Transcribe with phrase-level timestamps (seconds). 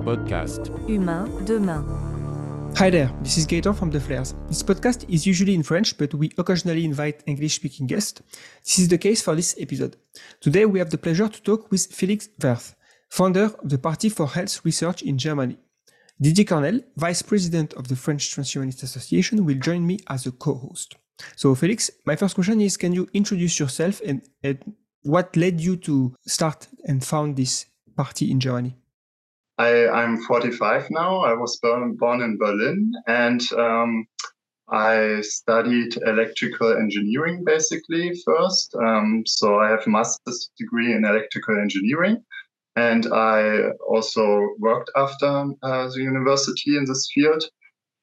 [0.00, 0.70] podcast.
[0.86, 1.84] Humain demain.
[2.76, 4.34] Hi there, this is Gaëtan from The Flares.
[4.48, 8.22] This podcast is usually in French, but we occasionally invite English speaking guests.
[8.64, 9.96] This is the case for this episode.
[10.40, 12.74] Today we have the pleasure to talk with Felix Werth,
[13.10, 15.58] founder of the Party for Health Research in Germany.
[16.20, 20.54] Didier Coeurnelle, vice president of the French Transhumanist Association, will join me as a co
[20.54, 20.96] host.
[21.36, 24.58] So, Felix, my first question is can you introduce yourself and, and
[25.02, 28.76] what led you to start and found this party in Germany?
[29.60, 31.20] I, am 45 now.
[31.20, 34.06] I was born, born in Berlin and um,
[34.70, 38.74] I studied electrical engineering basically first.
[38.74, 42.24] Um, so I have a master's degree in electrical engineering.
[42.76, 44.24] And I also
[44.58, 45.26] worked after
[45.62, 47.44] uh, the university in this field.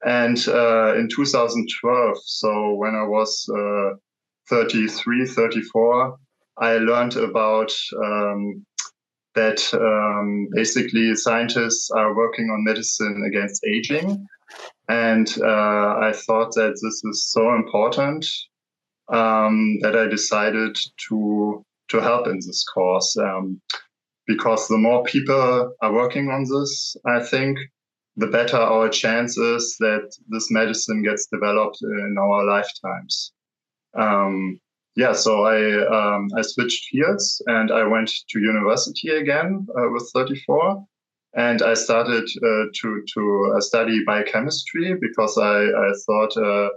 [0.05, 3.95] And uh, in 2012, so when I was uh,
[4.49, 6.17] 33, 34,
[6.59, 7.71] I learned about
[8.03, 8.63] um,
[9.41, 14.07] that um, basically scientists are working on medicine against aging.
[14.89, 18.23] And uh, I thought that this is so important
[19.19, 20.75] um, that I decided
[21.09, 23.61] to to help in this course Um,
[24.27, 27.57] because the more people are working on this, I think
[28.17, 33.31] the better our chances that this medicine gets developed in our lifetimes.
[33.97, 34.59] Um,
[34.98, 35.59] yeah, so I
[35.98, 40.84] um, I switched fields and I went to university again uh, with 34,
[41.36, 46.70] and I started uh, to to uh, study biochemistry because I I thought uh,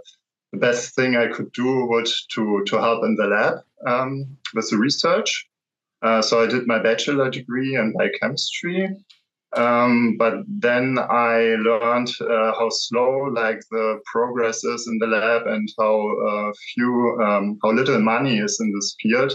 [0.51, 3.55] the best thing I could do would to to help in the lab
[3.87, 5.47] um, with the research.
[6.03, 8.87] Uh, so I did my bachelor degree in biochemistry,
[9.53, 15.47] um, but then I learned uh, how slow like the progress is in the lab
[15.47, 19.33] and how uh, few, um, how little money is in this field.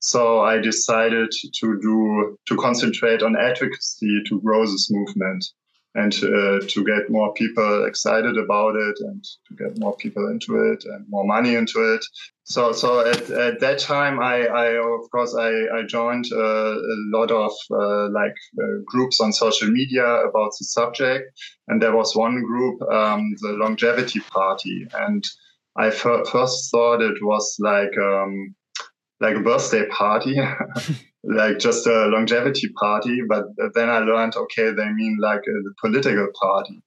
[0.00, 5.44] So I decided to do to concentrate on advocacy to grow this movement
[5.94, 10.72] and uh, to get more people excited about it and to get more people into
[10.72, 12.04] it and more money into it.
[12.42, 16.96] So, so at, at that time, I, I of course I, I joined uh, a
[17.12, 21.32] lot of uh, like uh, groups on social media about the subject,
[21.68, 25.24] and there was one group, um, the Longevity Party, and
[25.76, 28.54] I f- first thought it was like um,
[29.20, 30.36] like a birthday party.
[31.26, 35.74] like just a longevity party, but then I learned, okay, they mean like a, the
[35.80, 36.82] political party.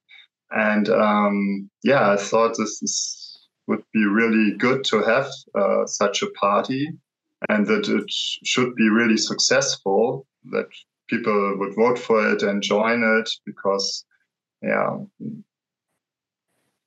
[0.51, 3.27] And um, yeah, I thought this is
[3.67, 6.87] would be really good to have uh, such a party
[7.49, 8.09] and that it
[8.45, 10.67] should be really successful, that
[11.09, 14.05] people would vote for it and join it because,
[14.61, 14.97] yeah,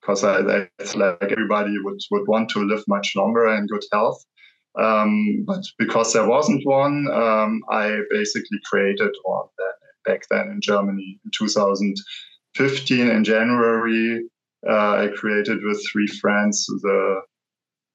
[0.01, 4.25] because I, it's like everybody would, would want to live much longer in good health.
[4.79, 10.61] Um, but because there wasn't one, um, I basically created one then, back then in
[10.61, 14.23] Germany in 2015 in January
[14.69, 17.23] uh, I created with three friends the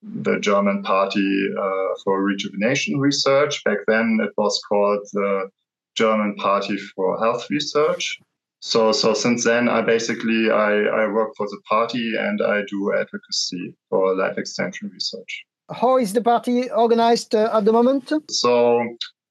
[0.01, 3.63] the German Party uh, for Rejuvenation Research.
[3.63, 5.49] Back then, it was called the
[5.95, 8.19] German Party for Health Research.
[8.59, 12.93] So, so since then, I basically I, I work for the party and I do
[12.93, 15.45] advocacy for life extension research.
[15.71, 18.11] How is the party organized uh, at the moment?
[18.29, 18.81] So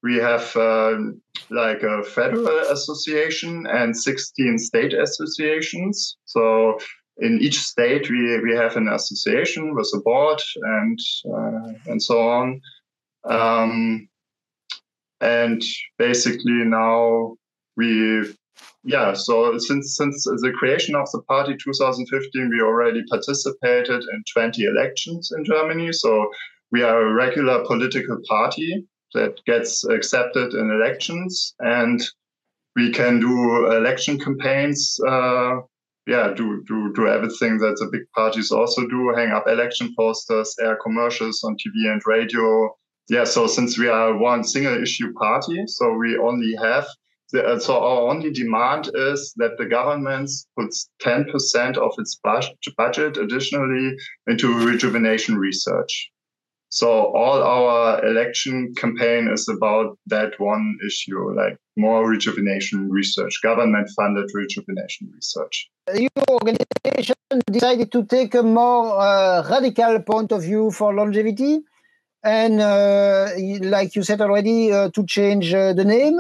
[0.03, 0.99] we have uh,
[1.51, 6.17] like a federal association and 16 state associations.
[6.25, 6.79] So
[7.19, 10.99] in each state we, we have an association with a board and
[11.33, 12.61] uh, and so on
[13.25, 14.09] um,
[15.21, 15.63] and
[15.99, 17.37] basically now
[17.77, 18.35] we
[18.85, 24.65] yeah so since since the creation of the party 2015 we already participated in 20
[24.65, 26.31] elections in germany so
[26.71, 32.03] we are a regular political party that gets accepted in elections and
[32.77, 35.61] we can do election campaigns uh,
[36.07, 40.55] yeah, do do do everything that the big parties also do, hang up election posters,
[40.61, 42.75] air commercials on TV and radio.
[43.09, 46.87] Yeah, so since we are one single issue party, so we only have
[47.35, 52.21] the, uh, so our only demand is that the government puts 10% of its
[52.77, 53.97] budget additionally
[54.29, 56.11] into rejuvenation research.
[56.69, 63.91] So all our election campaign is about that one issue, like more rejuvenation research, government
[63.97, 65.69] funded rejuvenation research.
[65.93, 67.17] Your organization
[67.51, 71.61] decided to take a more uh, radical point of view for longevity
[72.23, 73.29] and uh,
[73.63, 76.19] like you said already uh, to change uh, the name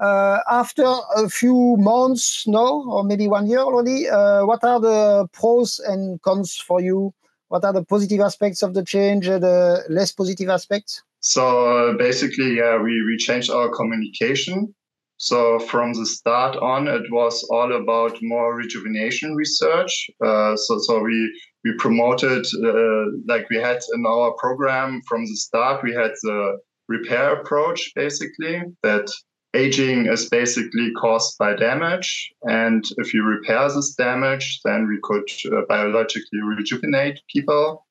[0.00, 0.84] uh, after
[1.16, 6.20] a few months no or maybe one year already uh, what are the pros and
[6.22, 7.12] cons for you
[7.50, 11.02] what are the positive aspects of the change, the less positive aspects?
[11.18, 14.72] So uh, basically, yeah, we, we changed our communication.
[15.16, 20.08] So from the start on, it was all about more rejuvenation research.
[20.24, 25.36] Uh, so so we we promoted uh, like we had in our program from the
[25.36, 25.82] start.
[25.82, 26.58] We had the
[26.88, 29.10] repair approach basically that
[29.54, 35.28] aging is basically caused by damage, and if you repair this damage, then we could
[35.52, 37.86] uh, biologically rejuvenate people.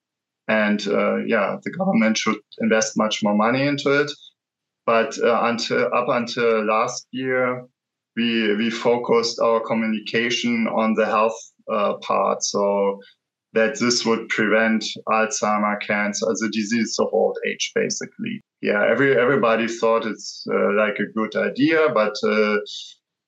[0.47, 4.11] And uh, yeah, the government should invest much more money into it
[4.89, 7.63] but uh, until up until last year,
[8.15, 11.39] we we focused our communication on the health
[11.71, 12.99] uh, part, so
[13.53, 18.41] that this would prevent Alzheimer, cancer, the disease of old age, basically.
[18.61, 22.57] Yeah, every everybody thought it's uh, like a good idea, but uh,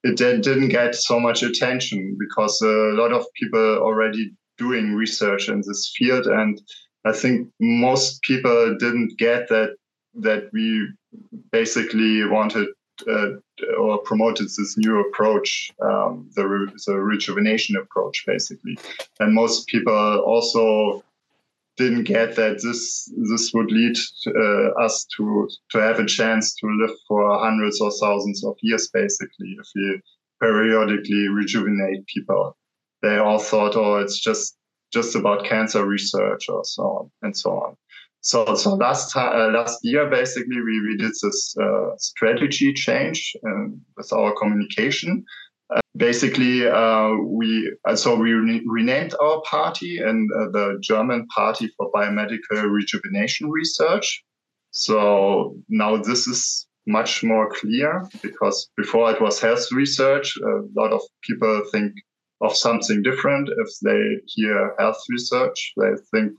[0.03, 5.61] it didn't get so much attention because a lot of people already doing research in
[5.65, 6.61] this field, and
[7.05, 9.71] I think most people didn't get that
[10.15, 10.87] that we
[11.51, 12.67] basically wanted
[13.79, 18.77] or promoted this new approach, um, the, re- the rejuvenation approach, basically.
[19.19, 21.03] And most people also
[21.77, 23.95] didn't get that this this would lead
[24.27, 28.89] uh, us to to have a chance to live for hundreds or thousands of years,
[28.89, 30.01] basically, if we
[30.41, 32.57] periodically rejuvenate people.
[33.01, 34.57] They all thought, oh, it's just
[34.91, 37.77] just about cancer research or so on and so on.
[38.21, 43.33] So, so last time, uh, last year, basically, we, we did this uh, strategy change
[43.45, 45.25] um, with our communication.
[45.75, 51.25] Uh, basically, uh, we uh, so we re- renamed our party and uh, the German
[51.35, 54.23] Party for Biomedical Rejuvenation Research.
[54.69, 60.37] So now this is much more clear because before it was health research.
[60.37, 61.93] A lot of people think
[62.41, 65.73] of something different if they hear health research.
[65.77, 66.33] They think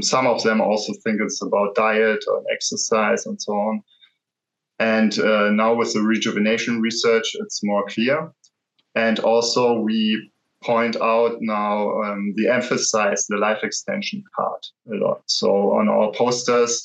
[0.00, 3.82] some of them also think it's about diet or exercise and so on.
[4.78, 8.32] And uh, now with the rejuvenation research, it's more clear.
[8.94, 10.30] And also, we
[10.62, 15.22] point out now um, the emphasize the life extension part a lot.
[15.26, 16.84] So on our posters,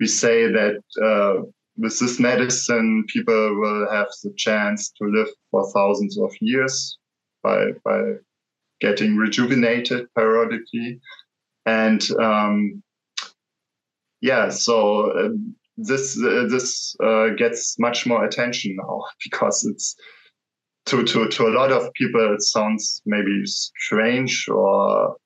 [0.00, 1.42] we say that uh,
[1.76, 6.98] with this medicine, people will have the chance to live for thousands of years
[7.42, 8.14] by by
[8.80, 11.00] getting rejuvenated periodically
[11.68, 12.82] and um,
[14.20, 15.28] yeah, so uh,
[15.76, 19.94] this uh, this uh, gets much more attention now because it's
[20.86, 25.16] to to to a lot of people it sounds maybe strange or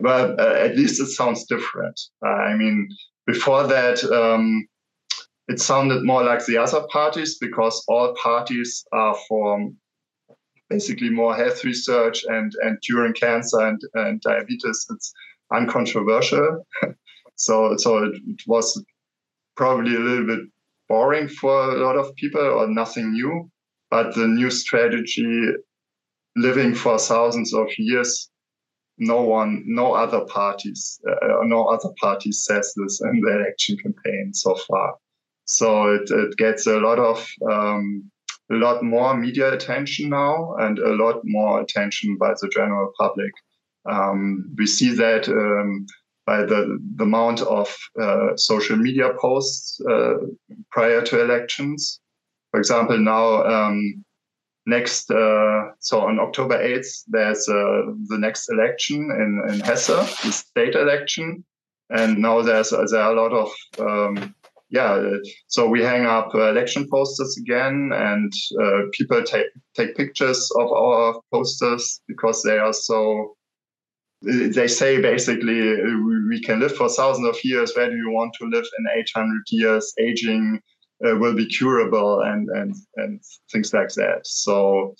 [0.00, 2.00] well uh, at least it sounds different.
[2.22, 2.88] I mean,
[3.26, 4.04] before that.
[4.04, 4.68] Um,
[5.46, 9.70] it sounded more like the other parties because all parties are for
[10.70, 14.86] basically more health research and and curing cancer and, and diabetes.
[14.88, 15.12] It's
[15.52, 16.64] uncontroversial.
[17.36, 18.82] so so it, it, was
[19.56, 20.40] probably a little bit
[20.88, 23.50] boring for a lot of people or nothing new.
[23.90, 25.52] But the new strategy,
[26.36, 28.28] living for thousands of years,
[28.98, 34.32] no one, no other parties, uh, no other party says this in the election campaign
[34.32, 34.94] so far.
[35.46, 38.10] So it, it gets a lot of um,
[38.50, 43.32] a lot more media attention now and a lot more attention by the general public.
[43.90, 45.86] Um, we see that um,
[46.26, 50.14] by the, the amount of uh, social media posts uh,
[50.70, 52.00] prior to elections.
[52.50, 54.04] For example, now um,
[54.66, 60.32] next, uh, so on October 8th, there's uh, the next election in, in Hesse, the
[60.32, 61.44] state election.
[61.90, 64.34] And now there's there are a lot of um,
[64.70, 65.00] yeah,
[65.46, 70.72] so we hang up uh, election posters again, and uh, people take take pictures of
[70.72, 73.36] our posters because they are so
[74.24, 77.72] they say basically uh, we can live for thousands of years.
[77.74, 79.92] Where do you want to live in 800 years?
[79.98, 80.60] Aging
[81.04, 83.20] uh, will be curable and, and, and
[83.52, 84.20] things like that.
[84.24, 84.94] So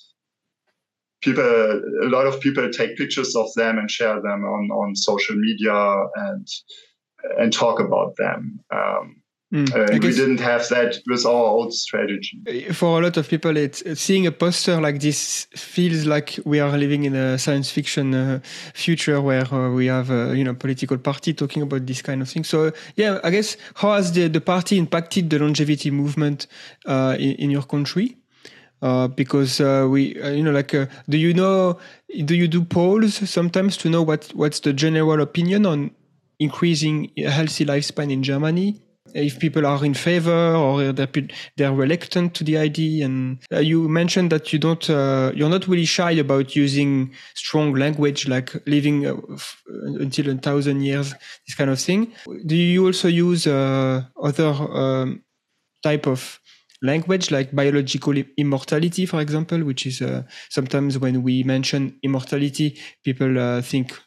[1.23, 5.37] people, a lot of people take pictures of them and share them on, on social
[5.37, 6.47] media and,
[7.39, 8.61] and talk about them.
[8.75, 9.23] Um,
[9.55, 12.43] Mm, uh, we didn't have that with our old strategy.
[12.73, 16.77] For a lot of people, it's, seeing a poster like this feels like we are
[16.77, 18.41] living in a science fiction uh,
[18.75, 22.21] future where uh, we have a uh, you know political party talking about this kind
[22.21, 22.43] of thing.
[22.43, 26.49] So yeah, I guess how has the, the party impacted the longevity movement
[26.85, 28.17] uh, in, in, your country?
[28.83, 30.73] Uh, because we, you know, like,
[31.09, 31.79] do you know,
[32.25, 35.93] do you do polls sometimes to know what what's the general opinion on
[36.41, 38.84] increasing healthy lifespan in Germany?
[39.15, 41.09] If people are in favor or they're,
[41.57, 43.05] they're reluctant to the idea.
[43.07, 47.75] And uh, you mentioned that you don't, uh, you're not really shy about using strong
[47.75, 49.17] language like living uh,
[50.01, 51.15] until a thousand years,
[51.47, 52.13] this kind of thing.
[52.45, 55.23] Do you also use uh, other um,
[55.83, 56.41] type of
[56.83, 63.39] language, like biological immortality, for example, which is uh, sometimes when we mention immortality, people
[63.39, 63.99] uh, think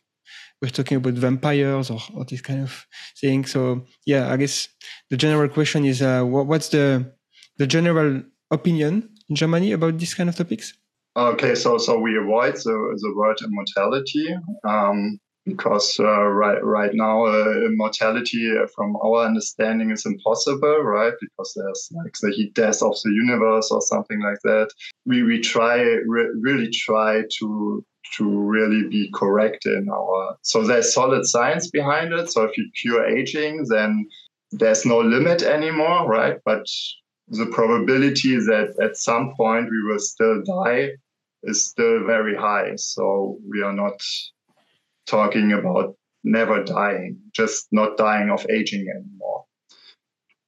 [0.62, 2.86] we're talking about vampires or, or this kind of
[3.20, 3.46] thing.
[3.46, 4.68] So yeah, I guess
[5.10, 7.14] the general question is, uh, what, what's the
[7.58, 10.74] the general opinion in Germany about these kind of topics?
[11.16, 14.28] Okay, so so we avoid the, the word immortality
[14.68, 21.14] um, because uh, right right now uh, immortality, uh, from our understanding, is impossible, right?
[21.20, 24.70] Because there's like the heat death of the universe or something like that.
[25.06, 27.84] We we try re- really try to
[28.16, 32.32] to really be correct in our so there's solid science behind it.
[32.32, 34.08] So if you cure aging, then
[34.52, 36.38] there's no limit anymore, right?
[36.46, 36.66] But
[37.28, 40.92] the probability that at some point we will still die
[41.44, 42.76] is still very high.
[42.78, 44.00] So we are not
[45.06, 49.46] talking about never dying, just not dying of aging anymore.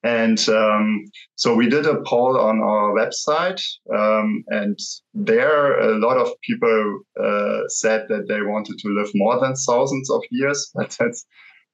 [0.03, 1.03] And um,
[1.35, 3.61] so we did a poll on our website,
[3.93, 4.79] um, and
[5.13, 10.09] there a lot of people uh, said that they wanted to live more than thousands
[10.09, 10.71] of years.
[10.75, 11.25] But that's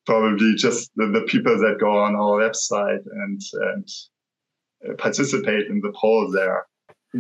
[0.07, 5.93] probably just the, the people that go on our website and, and participate in the
[5.99, 6.65] poll there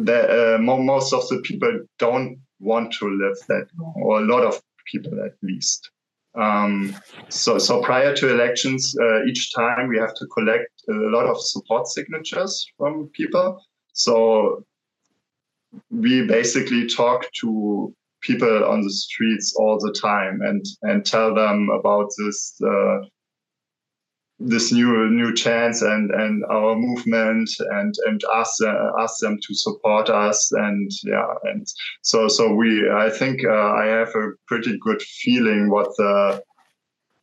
[0.03, 4.43] the, uh, most of the people don't want to live that long, or a lot
[4.43, 5.89] of people at least.
[6.37, 6.95] Um,
[7.29, 11.39] so, so prior to elections, uh, each time we have to collect a lot of
[11.39, 13.61] support signatures from people.
[13.93, 14.65] So
[15.89, 21.69] we basically talk to people on the streets all the time and and tell them
[21.69, 22.97] about this uh,
[24.39, 29.55] this new new chance and and our movement and and ask uh, ask them to
[29.55, 31.65] support us and yeah and
[32.01, 36.41] so so we I think uh, I have a pretty good feeling what the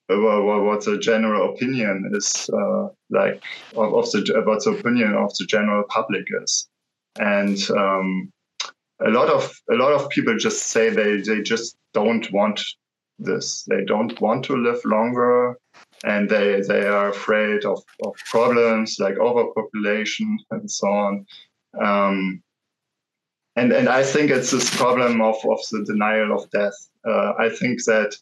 [0.09, 3.42] what, what the general opinion is uh, like
[3.76, 6.69] of, of the what the opinion of the general public is.
[7.19, 8.33] And um,
[9.04, 12.62] a lot of a lot of people just say they they just don't want
[13.19, 13.64] this.
[13.69, 15.59] They don't want to live longer
[16.04, 21.26] and they they are afraid of, of problems like overpopulation and so on.
[21.80, 22.42] Um,
[23.56, 26.76] and and I think it's this problem of, of the denial of death.
[27.06, 28.16] Uh, I think that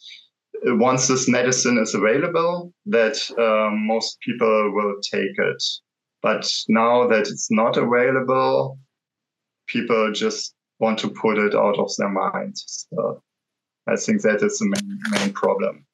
[0.65, 5.63] once this medicine is available, that um, most people will take it.
[6.23, 8.79] But now that it's not available,
[9.69, 12.87] people just want to put it out of their minds.
[12.93, 13.23] So
[13.87, 15.87] I think that is the main, main problem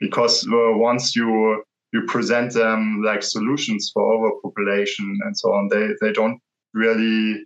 [0.00, 5.88] because uh, once you you present them like solutions for overpopulation and so on, they
[6.00, 6.40] they don't
[6.74, 7.44] really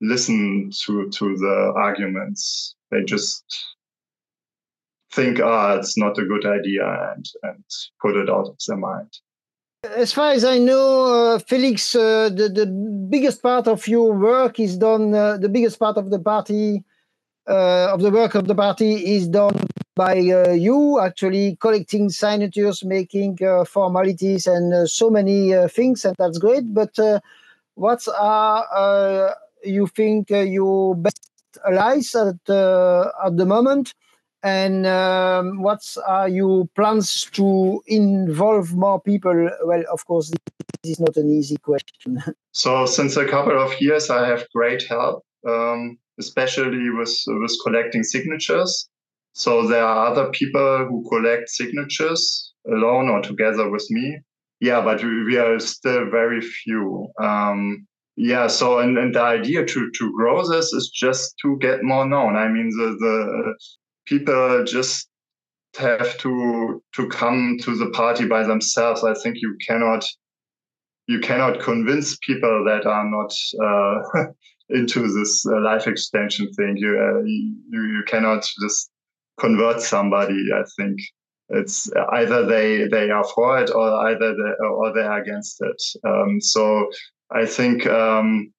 [0.00, 2.74] listen to to the arguments.
[2.90, 3.44] They just
[5.12, 7.64] think, ah, it's not a good idea, and and
[8.00, 9.10] put it out of their mind.
[9.96, 14.60] As far as I know, uh, Felix, uh, the the biggest part of your work
[14.60, 15.14] is done.
[15.14, 16.84] Uh, the biggest part of the party
[17.48, 19.56] uh, of the work of the party is done
[19.94, 26.14] by uh, you actually collecting signatures, making uh, formalities, and uh, so many things, and
[26.18, 26.72] that's great.
[26.74, 26.98] But
[27.74, 31.30] what are you think your best
[31.66, 33.94] allies at at the moment?
[34.44, 39.48] And um, what are your plans to involve more people?
[39.64, 40.30] Well, of course,
[40.82, 42.22] this is not an easy question.
[42.52, 48.04] So, since a couple of years, I have great help, um, especially with with collecting
[48.04, 48.88] signatures.
[49.34, 54.20] So there are other people who collect signatures alone or together with me.
[54.60, 57.08] Yeah, but we, are still very few.
[57.20, 57.86] Um,
[58.16, 62.06] yeah, so and, and the idea to to grow this is just to get more
[62.06, 62.36] known.
[62.36, 63.54] I mean, the the
[64.06, 65.08] people just
[65.76, 69.02] have to to come to the party by themselves.
[69.02, 70.04] I think you cannot
[71.08, 74.26] you cannot convince people that are not uh,
[74.70, 76.76] into this uh, life extension thing.
[76.76, 78.90] You, uh, you you cannot just
[79.38, 80.46] convert somebody.
[80.54, 80.98] I think
[81.48, 85.82] it's either they they are for it or either they, or they are against it.
[86.06, 86.88] Um, so
[87.30, 88.52] I think um,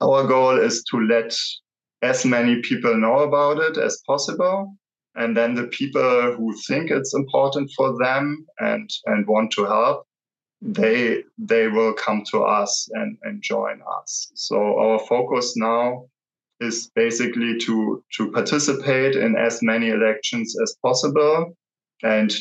[0.00, 1.34] our goal is to let
[2.02, 4.74] as many people know about it as possible,
[5.14, 10.06] and then the people who think it's important for them and and want to help,
[10.60, 14.30] they they will come to us and and join us.
[14.34, 16.06] So our focus now
[16.62, 21.56] is basically to to participate in as many elections as possible
[22.02, 22.34] and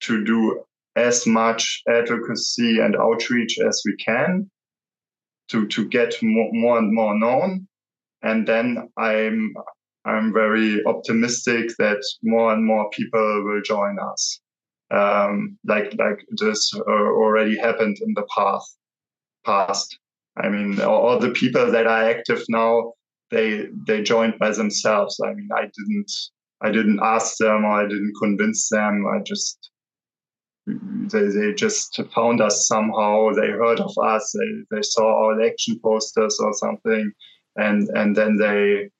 [0.00, 0.64] to do
[0.96, 4.50] as much advocacy and outreach as we can
[5.48, 7.66] to to get more, more and more known.
[8.22, 9.54] And then i'm
[10.04, 14.40] i'm very optimistic that more and more people will join us
[14.90, 18.78] um, like like this uh, already happened in the past
[19.44, 19.98] past.
[20.36, 22.92] I mean, all, all the people that are active now,
[23.30, 25.20] they they joined by themselves.
[25.24, 26.12] I mean, I didn't
[26.60, 29.06] I didn't ask them or I didn't convince them.
[29.06, 29.70] I just
[30.66, 33.30] they, they just found us somehow.
[33.30, 34.32] They heard of us.
[34.32, 37.12] They, they saw our election posters or something,
[37.56, 38.90] and and then they,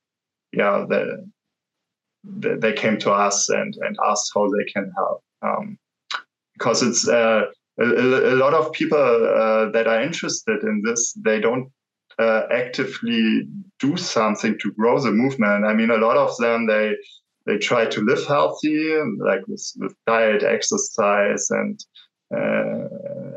[0.53, 5.23] yeah, they, they came to us and and asked how they can help.
[5.43, 5.79] Um,
[6.55, 7.43] because it's uh,
[7.79, 11.13] a, a, lot of people uh, that are interested in this.
[11.25, 11.71] They don't
[12.19, 13.49] uh, actively
[13.79, 15.65] do something to grow the movement.
[15.65, 16.97] I mean, a lot of them they
[17.47, 21.83] they try to live healthy, like with, with diet, exercise, and
[22.35, 22.89] uh,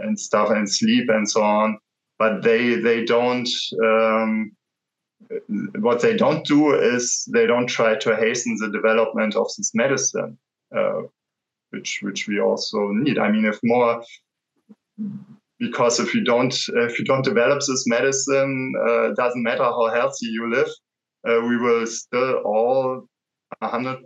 [0.02, 1.78] and stuff, and sleep, and so on.
[2.20, 3.50] But they they don't.
[3.84, 4.52] Um,
[5.80, 10.38] what they don't do is they don't try to hasten the development of this medicine,
[10.76, 11.04] uh,
[11.70, 13.18] which which we also need.
[13.18, 14.04] I mean, if more
[15.62, 16.54] because if you don't
[16.88, 20.70] if you don't develop this medicine, uh, doesn't matter how healthy you live,
[21.30, 23.08] uh, we will still all
[23.60, 24.00] 100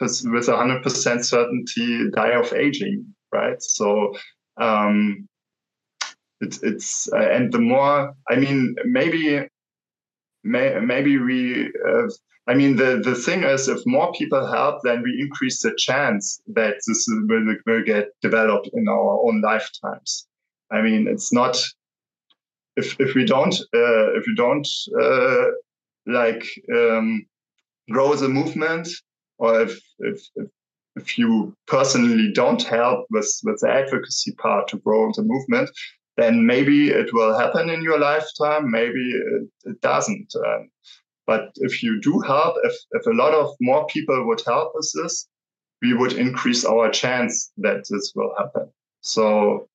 [0.00, 3.62] with 100% certainty die of aging, right?
[3.62, 4.14] So
[4.60, 5.28] um,
[6.40, 9.46] it's it's uh, and the more I mean maybe
[10.42, 12.08] may, maybe we uh,
[12.48, 16.40] I mean the the thing is if more people help then we increase the chance
[16.48, 20.26] that this will, will get developed in our own lifetimes.
[20.70, 21.60] I mean it's not
[22.76, 24.68] if if we don't uh, if we don't
[25.00, 25.46] uh,
[26.06, 27.26] like um,
[27.90, 28.88] grow the movement
[29.38, 30.20] or if, if,
[30.96, 35.70] if, you personally don't help with, with the advocacy part to grow the movement,
[36.16, 40.32] then maybe it will happen in your lifetime, maybe it, it doesn't.
[40.46, 40.70] Um,
[41.26, 44.92] but if you do help, if, if a lot of more people would help with
[45.02, 45.26] this,
[45.80, 48.70] we would increase our chance that this will happen.
[49.00, 49.68] So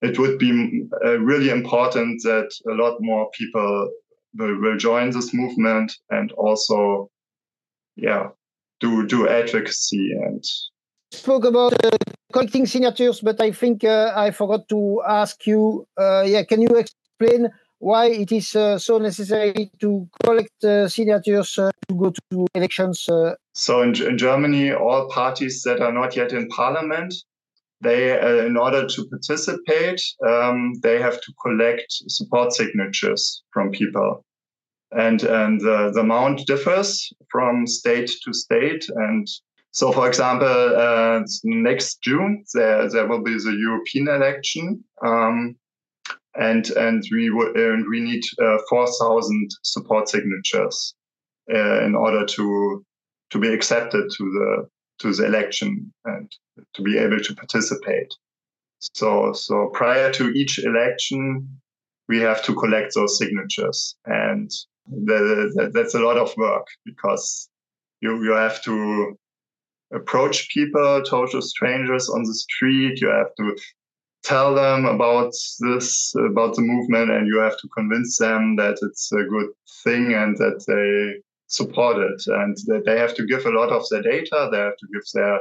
[0.00, 3.90] it would be uh, really important that a lot more people
[4.36, 7.10] will, will join this movement and also,
[7.96, 8.28] yeah,
[8.80, 10.44] do do advocacy and
[11.12, 11.90] spoke about uh,
[12.32, 15.86] collecting signatures, but I think uh, I forgot to ask you.
[15.98, 21.58] Uh, yeah, can you explain why it is uh, so necessary to collect uh, signatures
[21.58, 23.08] uh, to go to elections?
[23.54, 27.14] So in, in, Germany, all parties that are not yet in parliament,
[27.82, 34.24] they, in order to participate, um, they have to collect support signatures from people.
[34.92, 38.84] And and the, the amount differs from state to state.
[38.94, 39.26] And
[39.70, 44.84] so for example uh, next june there there will be the european election.
[45.04, 45.56] Um,
[46.34, 50.94] and and we and we need uh, 4000 support signatures
[51.52, 52.84] uh, in order to
[53.30, 54.68] to be accepted to the
[55.02, 56.34] to the election and
[56.74, 58.14] to be able to participate
[58.80, 61.48] so so prior to each election
[62.08, 64.50] we have to collect those signatures and
[64.86, 67.48] the, the, that's a lot of work because
[68.00, 69.16] you you have to
[69.92, 73.00] approach people, total strangers on the street.
[73.00, 73.56] You have to
[74.24, 79.12] tell them about this, about the movement, and you have to convince them that it's
[79.12, 79.50] a good
[79.84, 81.20] thing and that they
[81.52, 84.48] support it, and that they have to give a lot of their data.
[84.50, 85.40] They have to give their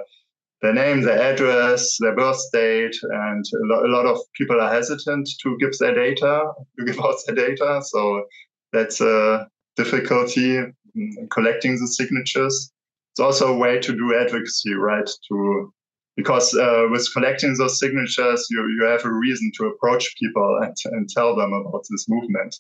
[0.62, 4.72] their name, their address, their birth date, and a, lo- a lot of people are
[4.72, 7.82] hesitant to give their data, to give out their data.
[7.84, 8.26] So
[8.72, 10.58] that's a difficulty
[10.96, 12.72] in collecting the signatures.
[13.14, 15.10] It's also a way to do advocacy, right?
[15.30, 15.74] To
[16.18, 20.76] because uh, with collecting those signatures, you, you have a reason to approach people and,
[20.94, 22.54] and tell them about this movement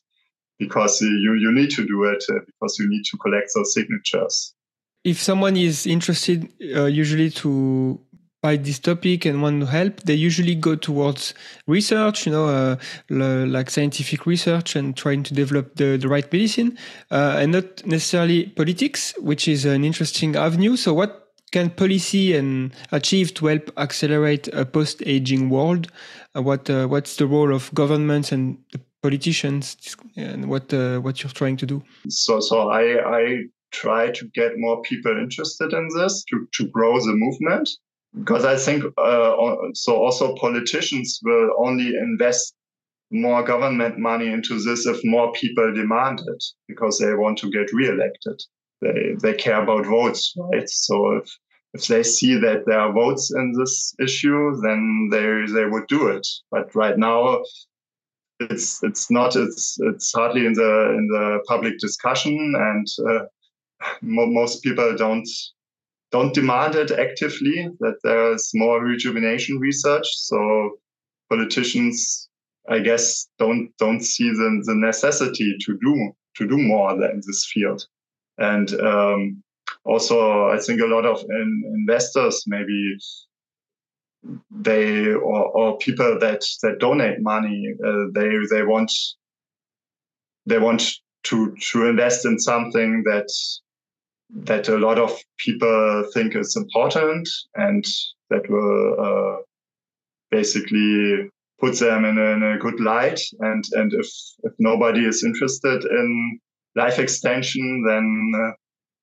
[0.62, 4.54] because you, you need to do it uh, because you need to collect those signatures.
[5.04, 8.00] If someone is interested, uh, usually to
[8.44, 11.34] by this topic and want to help, they usually go towards
[11.68, 12.76] research, you know, uh,
[13.10, 16.78] like scientific research and trying to develop the, the right medicine,
[17.12, 20.76] uh, and not necessarily politics, which is an interesting avenue.
[20.76, 25.92] So, what can policy and achieve to help accelerate a post-aging world?
[26.36, 28.58] Uh, what uh, what's the role of governments and
[29.02, 29.78] politicians,
[30.16, 31.84] and what uh, what you're trying to do?
[32.10, 37.00] So, so I I try to get more people interested in this to to grow
[37.00, 37.70] the movement
[38.18, 39.34] because I think uh,
[39.74, 39.96] so.
[39.96, 42.54] Also, politicians will only invest
[43.12, 47.74] more government money into this if more people demand it because they want to get
[47.74, 48.42] reelected.
[48.82, 50.70] They they care about votes, right?
[50.70, 51.30] So if
[51.74, 56.08] if they see that there are votes in this issue, then they they would do
[56.08, 56.28] it.
[56.52, 57.44] But right now,
[58.50, 59.36] it's it's not.
[59.36, 63.26] It's it's hardly in the in the public discussion, and uh,
[64.02, 65.28] most people don't
[66.12, 70.06] don't demand it actively, that there's more rejuvenation research.
[70.16, 70.78] So
[71.30, 72.30] politicians
[72.70, 77.50] I guess don't don't see the, the necessity to do to do more in this
[77.52, 77.86] field.
[78.38, 79.44] And um,
[79.84, 82.96] also, I think a lot of in, investors maybe
[84.52, 88.92] they or, or people that that donate money uh, they they want
[90.46, 90.84] they want
[91.24, 93.28] to to invest in something that
[94.34, 97.84] that a lot of people think is important and
[98.30, 99.42] that will uh,
[100.30, 101.30] basically
[101.60, 103.20] put them in a, in a, good light.
[103.40, 104.08] And and if
[104.44, 106.40] if nobody is interested in
[106.76, 108.52] life extension then uh,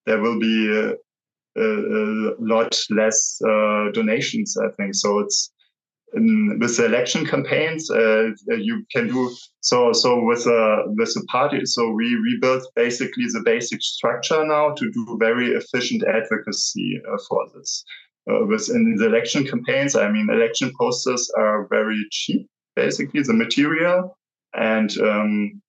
[0.07, 0.95] there will be
[1.57, 5.53] a, a, a lot less uh, donations i think so it's
[6.15, 9.93] in, with the election campaigns, uh, you can do so.
[9.93, 14.91] So with a with a party, so we rebuilt basically the basic structure now to
[14.91, 17.85] do very efficient advocacy uh, for this.
[18.31, 24.17] Uh, within the election campaigns, I mean, election posters are very cheap, basically the material,
[24.55, 25.61] and um,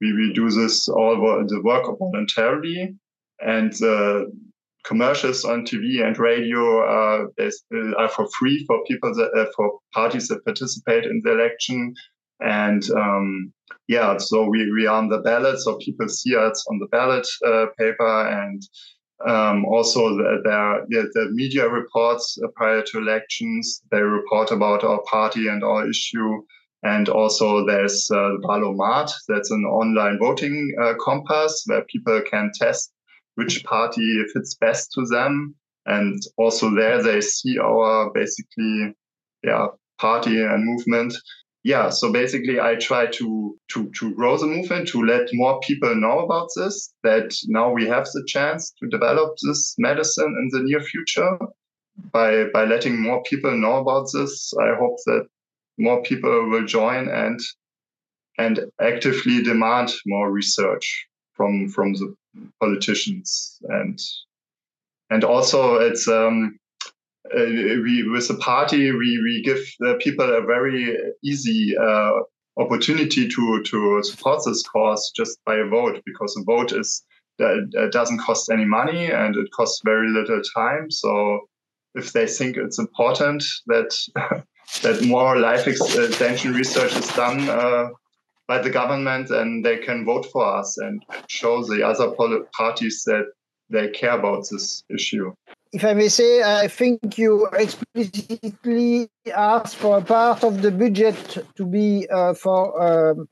[0.00, 2.94] we we do this all the work voluntarily,
[3.40, 4.24] and uh,
[4.86, 7.28] commercials on TV and radio are,
[7.98, 11.94] are for free for people that, uh, for parties that participate in the election.
[12.40, 13.52] And um,
[13.88, 17.26] yeah, so we, we are on the ballot, so people see us on the ballot
[17.46, 18.28] uh, paper.
[18.28, 18.62] And
[19.26, 25.02] um, also, the, yeah, the media reports uh, prior to elections, they report about our
[25.10, 26.42] party and our issue.
[26.82, 32.92] And also, there's uh, Wahl-O-Mat, that's an online voting uh, compass where people can test
[33.36, 35.54] which party fits best to them.
[35.86, 38.94] And also there they see our basically
[39.44, 39.68] yeah
[39.98, 41.14] party and movement.
[41.62, 45.94] Yeah, so basically I try to to to grow the movement, to let more people
[45.96, 50.64] know about this, that now we have the chance to develop this medicine in the
[50.64, 51.38] near future.
[52.12, 55.26] By by letting more people know about this, I hope that
[55.78, 57.40] more people will join and
[58.38, 62.14] and actively demand more research from from the
[62.60, 63.98] politicians and
[65.10, 66.58] and also it's um,
[67.34, 67.44] uh,
[67.84, 72.12] we with the party we we give the people a very easy uh,
[72.56, 77.04] opportunity to to support this cause just by a vote because a vote is
[77.40, 77.56] uh,
[77.90, 80.90] doesn't cost any money and it costs very little time.
[80.90, 81.40] So
[81.94, 83.94] if they think it's important that
[84.82, 87.88] that more life extension research is done uh,
[88.48, 92.12] by the government and they can vote for us and show the other
[92.56, 93.24] parties that
[93.70, 95.32] they care about this issue.
[95.72, 101.44] If I may say, I think you explicitly asked for a part of the budget
[101.56, 103.28] to be uh, for um,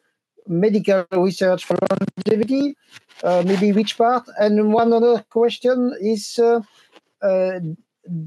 [0.49, 2.77] medical research for longevity,
[3.23, 4.29] uh, maybe which part?
[4.39, 6.61] And one other question is uh,
[7.23, 7.61] uh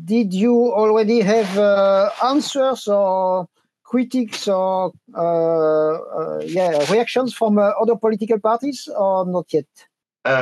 [0.06, 3.48] did you already have uh, answers or
[3.88, 9.66] critics or uh, uh, yeah reactions from uh, other political parties or not yet?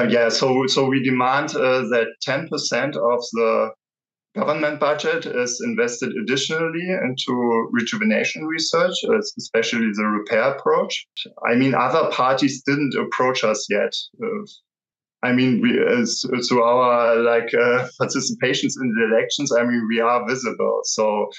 [0.09, 3.69] yeah, so so we demand that 10% of the
[4.35, 8.97] government budget is invested additionally into rejuvenation research,
[9.37, 11.07] especially the repair approach.
[11.47, 13.93] I mean, other parties didn't approach us yet.
[14.21, 14.45] Uh,
[15.23, 15.71] I mean, we,
[16.47, 20.81] through our like uh, participations in the elections, I mean, we are visible.
[20.83, 21.29] So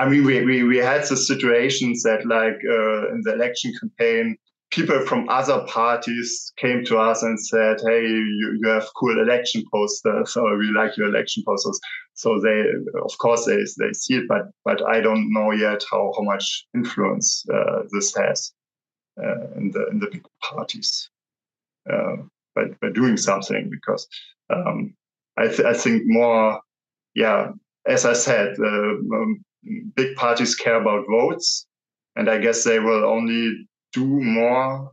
[0.00, 4.38] I mean, we, we, we had the situations that, like, uh, in the election campaign,
[4.70, 9.62] people from other parties came to us and said, "Hey, you, you have cool election
[9.70, 11.78] posters, or we like your election posters."
[12.14, 12.64] So they,
[13.04, 16.66] of course, they they see it, but but I don't know yet how how much
[16.74, 18.52] influence uh, this has
[19.22, 21.10] uh, in the in the big parties
[21.92, 22.16] uh,
[22.54, 24.06] by by doing something because
[24.48, 24.94] um,
[25.36, 26.60] I th- I think more,
[27.14, 27.52] yeah,
[27.86, 29.44] as I said, uh, um,
[29.94, 31.66] big parties care about votes,
[32.16, 34.90] and I guess they will only do more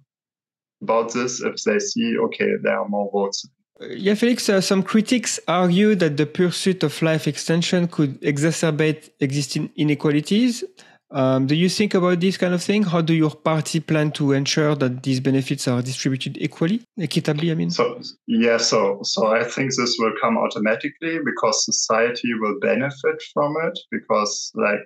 [0.81, 3.47] about this if they see okay there are more votes.
[3.79, 9.69] Yeah, Felix, uh, some critics argue that the pursuit of life extension could exacerbate existing
[9.75, 10.63] inequalities
[11.09, 12.83] um, do you think about this kind of thing?
[12.83, 17.51] How do your party plan to ensure that these benefits are distributed equally, equitably?
[17.51, 22.59] I mean, so yeah, so so I think this will come automatically because society will
[22.59, 24.79] benefit from it because like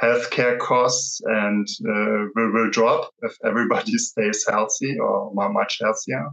[0.00, 6.30] healthcare costs and uh, will, will drop if everybody stays healthy or much healthier.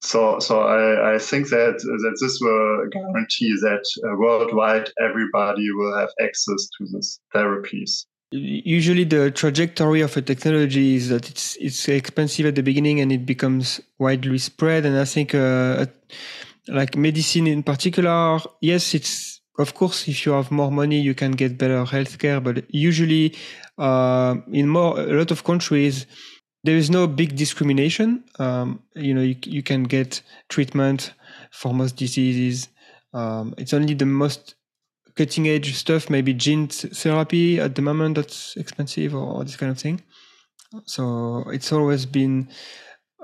[0.00, 5.96] So, so I, I think that that this will guarantee that uh, worldwide everybody will
[5.96, 11.88] have access to these therapies usually the trajectory of a technology is that it's it's
[11.88, 15.86] expensive at the beginning and it becomes widely spread and i think uh,
[16.68, 21.32] like medicine in particular yes it's of course, if you have more money, you can
[21.32, 22.42] get better healthcare.
[22.42, 23.34] But usually,
[23.78, 26.06] uh, in more a lot of countries,
[26.64, 28.24] there is no big discrimination.
[28.38, 31.12] Um, you know, you, you can get treatment
[31.50, 32.68] for most diseases.
[33.12, 34.54] Um, it's only the most
[35.16, 39.78] cutting edge stuff, maybe gene therapy at the moment that's expensive or, this kind of
[39.78, 40.02] thing.
[40.86, 42.48] So it's always been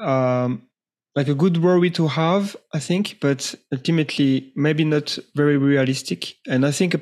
[0.01, 0.63] um,
[1.15, 6.35] like a good worry to have, I think, but ultimately maybe not very realistic.
[6.47, 6.95] And I think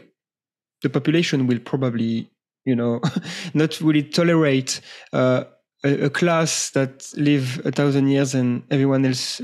[0.83, 2.31] the population will probably,
[2.65, 3.01] you know,
[3.55, 4.81] not really tolerate
[5.13, 5.45] uh,
[5.85, 9.41] a, a, class that live a thousand years and everyone else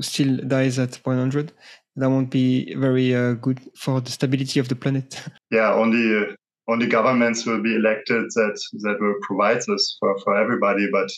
[0.00, 1.52] still dies at 100.
[1.96, 5.20] That won't be very uh, good for the stability of the planet.
[5.50, 6.34] Yeah, only uh,
[6.66, 10.88] only governments will be elected that that will provide this for, for everybody.
[10.90, 11.10] But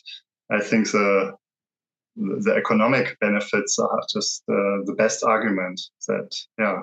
[0.51, 1.35] I think the
[2.17, 6.81] the economic benefits are just uh, the best argument that yeah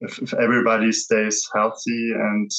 [0.00, 2.50] if, if, everybody stays healthy and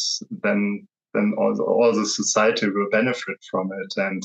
[0.43, 4.23] then then all the, all the society will benefit from it and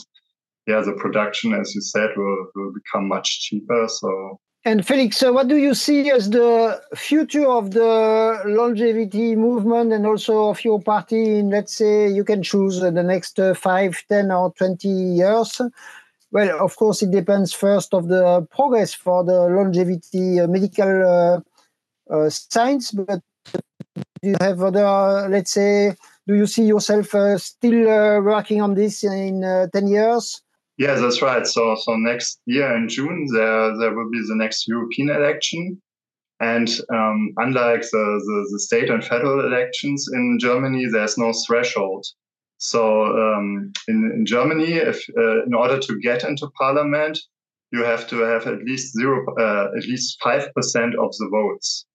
[0.66, 5.32] yeah the production as you said will, will become much cheaper so and Felix, so
[5.32, 10.78] what do you see as the future of the longevity movement and also of your
[10.78, 15.62] party in, let's say, you can choose the next uh, 5, 10 or 20 years?
[16.32, 21.40] Well, of course, it depends first of the progress for the longevity uh, medical uh,
[22.14, 22.92] uh, science.
[22.92, 23.22] But
[24.20, 28.74] do you have other, let's say, do you see yourself uh, still uh, working on
[28.74, 30.42] this in uh, 10 years?
[30.78, 31.44] Yes, that's right.
[31.44, 35.82] So, so next year in June, there there will be the next European election.
[36.40, 42.06] And um, unlike the, the, the, state and federal elections in Germany, there's no threshold.
[42.58, 47.18] So um, in, in Germany, if uh, in order to get into parliament,
[47.72, 51.86] you have to have at least zero, uh, at least five percent of the votes.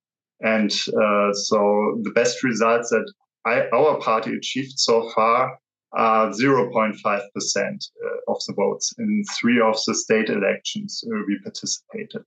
[0.41, 3.09] And uh, so the best results that
[3.45, 5.57] I, our party achieved so far
[5.93, 12.25] are 0.5 percent uh, of the votes in three of the state elections we participated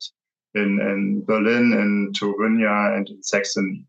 [0.55, 3.85] in, in Berlin, in Thuringia, and in Saxony.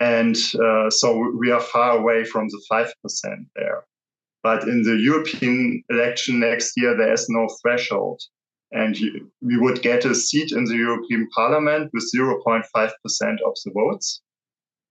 [0.00, 2.92] And uh, so we are far away from the 5%
[3.54, 3.84] there.
[4.42, 8.20] But in the European election next year, there is no threshold.
[8.72, 13.70] And you, we would get a seat in the European Parliament with 0.5% of the
[13.72, 14.20] votes.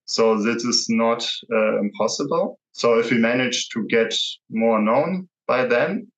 [0.06, 2.58] So this is not uh, impossible.
[2.72, 4.14] So if we manage to get
[4.50, 6.08] more known by then,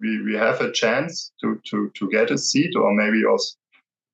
[0.00, 3.56] we, we have a chance to, to, to get a seat or maybe also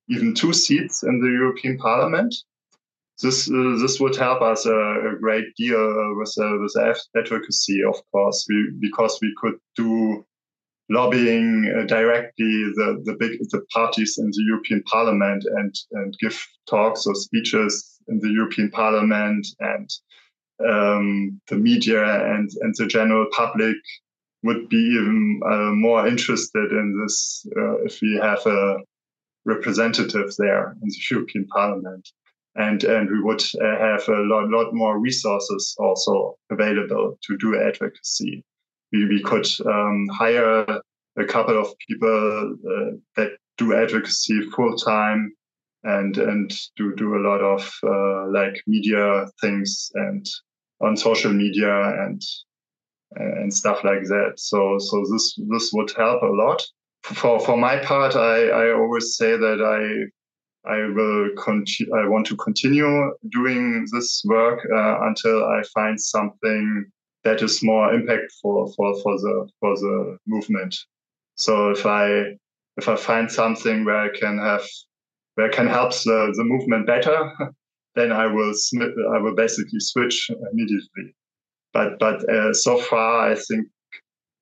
[0.08, 2.34] even two seats in the European Parliament
[3.22, 6.74] this uh, this would help us a, a great deal with uh, with
[7.16, 10.24] advocacy, of course, we, because we could do
[10.92, 16.38] lobbying uh, directly the the big the parties in the European Parliament and and give
[16.68, 19.88] talks or speeches in the European Parliament and
[20.68, 23.76] um, the media and and the general public
[24.44, 28.78] would be even uh, more interested in this uh, if we have a
[29.44, 32.08] representative there in the European Parliament
[32.54, 37.60] and and we would uh, have a lot, lot more resources also available to do
[37.60, 38.44] advocacy.
[38.92, 40.66] We, we could um, hire
[41.18, 45.32] a couple of people uh, that do advocacy full time
[45.84, 50.26] and and do do a lot of uh, like media things and
[50.80, 51.74] on social media
[52.04, 52.22] and
[53.16, 54.34] and stuff like that.
[54.36, 56.62] So so this this would help a lot.
[57.02, 61.94] For for my part, I I always say that I I will continue.
[61.94, 66.86] I want to continue doing this work uh, until I find something
[67.24, 70.76] that is more impactful for, for the for the movement.
[71.36, 72.36] So if I
[72.76, 74.64] if I find something where I can have
[75.34, 77.32] where I can help the, the movement better,
[77.94, 78.52] then I will
[79.14, 81.14] I will basically switch immediately.
[81.72, 83.66] But but uh, so far, I think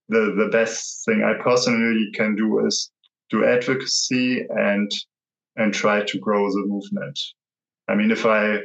[0.09, 2.91] the the best thing I personally can do is
[3.31, 4.91] do advocacy and
[5.57, 7.19] and try to grow the movement.
[7.89, 8.61] I mean, if I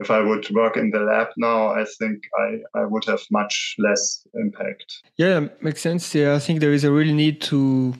[0.00, 3.76] if I would work in the lab now, I think I, I would have much
[3.78, 5.02] less impact.
[5.16, 6.14] Yeah, makes sense.
[6.14, 7.94] Yeah, I think there is a real need to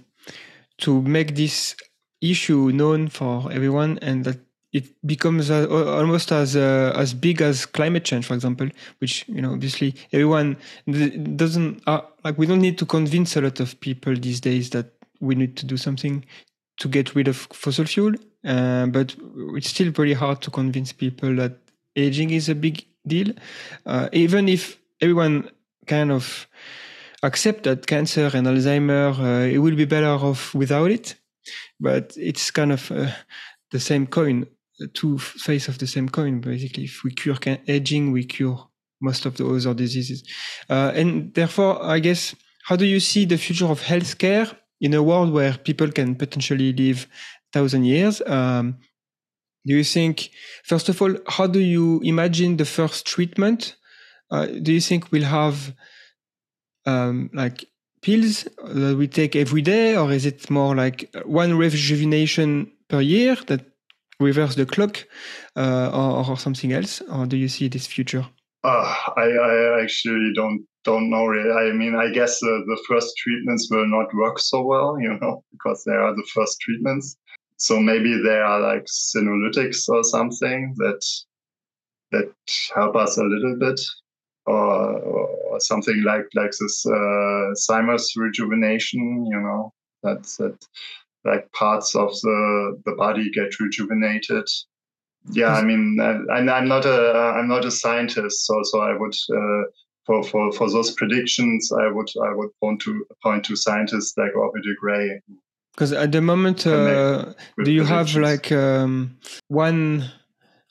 [0.79, 1.75] to make this
[2.21, 4.39] issue known for everyone, and that
[4.73, 8.69] it becomes uh, almost as uh, as big as climate change, for example.
[8.99, 10.59] Which you know, obviously, everyone
[11.37, 12.37] doesn't uh, like.
[12.37, 15.65] We don't need to convince a lot of people these days that we need to
[15.65, 16.27] do something
[16.79, 19.17] to get rid of fossil fuel, uh, but
[19.55, 21.57] it's still pretty hard to convince people that
[21.97, 23.33] aging is a big deal.
[23.85, 25.51] Uh, even if everyone
[25.87, 26.47] kind of
[27.23, 31.17] accept that cancer and Alzheimer, uh, it will be better off without it,
[31.81, 33.11] but it's kind of uh,
[33.71, 34.47] the same coin.
[34.93, 36.41] two face of the same coin.
[36.41, 38.69] Basically, if we cure aging, we cure
[39.01, 40.23] most of the other diseases.
[40.69, 45.03] Uh, and therefore, I guess, how do you see the future of healthcare in a
[45.03, 47.07] world where people can potentially live
[47.53, 48.21] thousand years?
[48.27, 48.79] Um,
[49.66, 50.31] do you think,
[50.64, 53.76] first of all, how do you imagine the first treatment?
[54.31, 55.74] Uh, do you think we'll have
[56.87, 57.64] um, like
[58.00, 63.37] pills that we take every day, or is it more like one rejuvenation per year
[63.48, 63.64] that
[64.20, 65.05] reverse the clock,
[65.57, 67.00] uh, or, or, something else?
[67.00, 68.24] Or do you see this future?
[68.62, 71.50] Uh, I, I actually don't don't know really.
[71.50, 75.83] I mean, I guess the first treatments will not work so well, you know, because
[75.85, 77.16] they are the first treatments.
[77.59, 81.03] So maybe there are like senolytics or something that
[82.12, 82.33] that
[82.75, 83.81] help us a little bit
[84.47, 87.81] or, or something like like this uh,
[88.16, 89.27] rejuvenation.
[89.27, 90.57] You know, that's that
[91.25, 94.47] like parts of the the body get rejuvenated.
[95.33, 99.14] Yeah, I mean, I, I'm not a I'm not a scientist, so so I would.
[99.33, 99.64] Uh,
[100.07, 104.37] for, for, for those predictions, I would I would point to point to scientists like
[104.37, 105.21] Aubrey de Grey.
[105.77, 110.11] Because at the moment, uh, do you have like um, one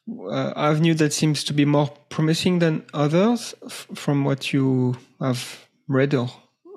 [0.10, 6.15] uh, avenue that seems to be more promising than others from what you have read
[6.15, 6.30] or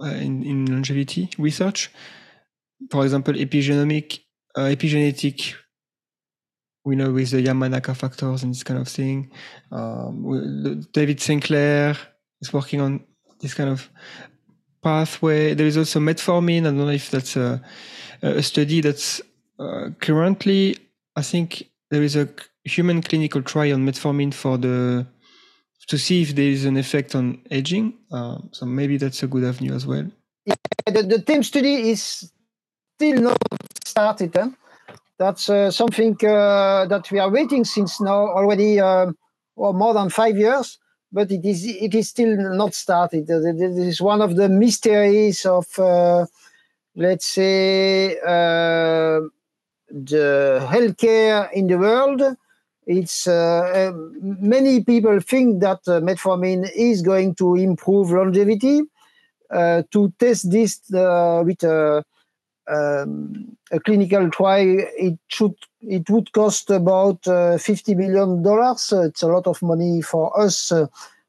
[0.02, 1.90] uh, in, in longevity research.
[2.90, 4.20] For example, epigenomic,
[4.54, 5.54] uh, epigenetic,
[6.84, 9.30] we know with the Yamanaka factors and this kind of thing.
[9.72, 11.96] Um, David Sinclair
[12.40, 13.04] is working on
[13.40, 13.90] this kind of
[14.82, 15.54] pathway.
[15.54, 16.60] There is also metformin.
[16.60, 17.62] I don't know if that's a,
[18.22, 19.20] a study that's
[19.58, 20.78] uh, currently,
[21.16, 22.28] I think there is a
[22.64, 25.06] human clinical trial on metformin for the
[25.88, 27.94] to see if there is an effect on aging.
[28.12, 30.06] Uh, so maybe that's a good avenue as well.
[30.44, 30.54] Yeah,
[30.86, 32.30] the, the study is
[32.96, 33.38] still not
[33.84, 34.34] started.
[34.34, 34.50] Huh?
[35.18, 39.12] That's uh, something uh, that we are waiting since now already uh,
[39.56, 40.78] or more than five years,
[41.10, 43.26] but it is it is still not started.
[43.26, 46.26] This is one of the mysteries of, uh,
[46.98, 49.22] let's say, uh,
[49.88, 52.36] the healthcare in the world
[52.88, 58.80] it's uh, um, many people think that uh, metformin is going to improve longevity.
[59.50, 62.02] Uh, to test this uh, with a,
[62.66, 68.92] um, a, clinical trial, it should it would cost about uh, fifty million dollars.
[68.92, 70.86] it's a lot of money for us, uh,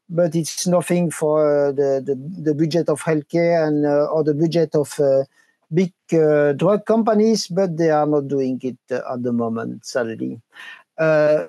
[0.09, 4.97] but it's nothing for the, the, the budget of healthcare and or the budget of
[5.73, 7.47] big drug companies.
[7.47, 10.41] But they are not doing it at the moment, sadly.
[10.97, 11.45] Uh,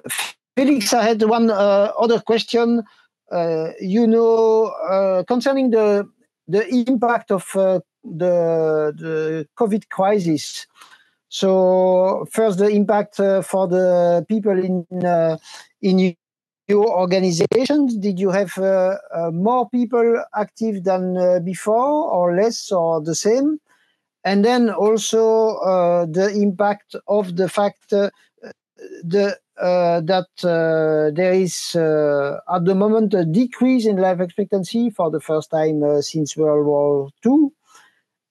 [0.56, 2.82] Felix, I had one uh, other question.
[3.30, 6.08] Uh, you know, concerning the
[6.48, 10.66] the impact of the the COVID crisis.
[11.28, 14.84] So first, the impact for the people in
[15.80, 16.16] in
[16.70, 17.96] your organizations?
[17.96, 23.14] Did you have uh, uh, more people active than uh, before, or less, or the
[23.14, 23.58] same?
[24.24, 27.92] And then also the impact of the fact
[29.04, 34.88] the uh, that uh, there is uh, at the moment a decrease in life expectancy
[34.90, 37.48] for the first time uh, since World War II,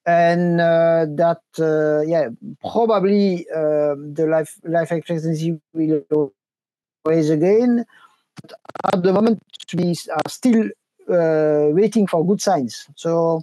[0.06, 2.28] and uh, that uh, yeah
[2.60, 6.32] probably the life life expectancy will
[7.06, 7.84] rise again.
[8.42, 8.52] But
[8.94, 9.42] at the moment,
[9.74, 10.68] we are still
[11.08, 12.86] waiting for good signs.
[12.96, 13.42] So,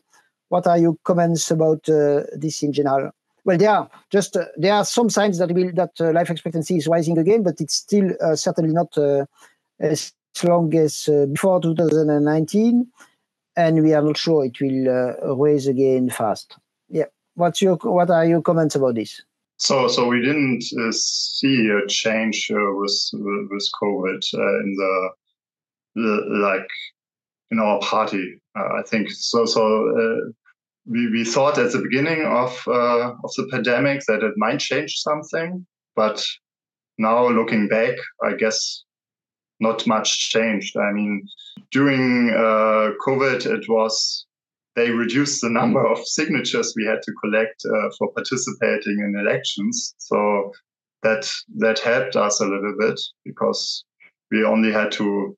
[0.50, 3.12] what are your comments about this in general?
[3.48, 6.76] well, there are just uh, there are some signs that will that uh, life expectancy
[6.76, 9.26] is rising again, but it's still uh, certainly not uh,
[9.80, 10.12] as
[10.44, 12.86] long as uh, before 2019,
[13.56, 16.58] and we are not sure it will uh, rise again fast.
[16.90, 17.06] Yeah,
[17.36, 19.22] what's your what are your comments about this?
[19.60, 25.10] So, so we didn't see a change with with COVID in the,
[25.96, 26.68] the, like
[27.52, 28.42] in our party.
[28.56, 29.46] I think so.
[29.46, 30.34] So
[30.88, 34.96] we, we thought at the beginning of uh, of the pandemic that it might change
[34.98, 36.26] something, but
[36.98, 38.84] now looking back, I guess
[39.60, 40.78] not much changed.
[40.78, 41.28] I mean,
[41.72, 44.26] during uh, COVID, it was
[44.76, 49.93] they reduced the number of signatures we had to collect uh, for participating in elections.
[49.98, 50.52] So
[51.04, 53.84] that that helped us a little bit because
[54.32, 55.36] we only had to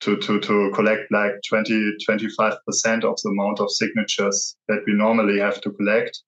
[0.00, 2.56] to, to, to collect like 20, 25%
[3.04, 6.22] of the amount of signatures that we normally have to collect.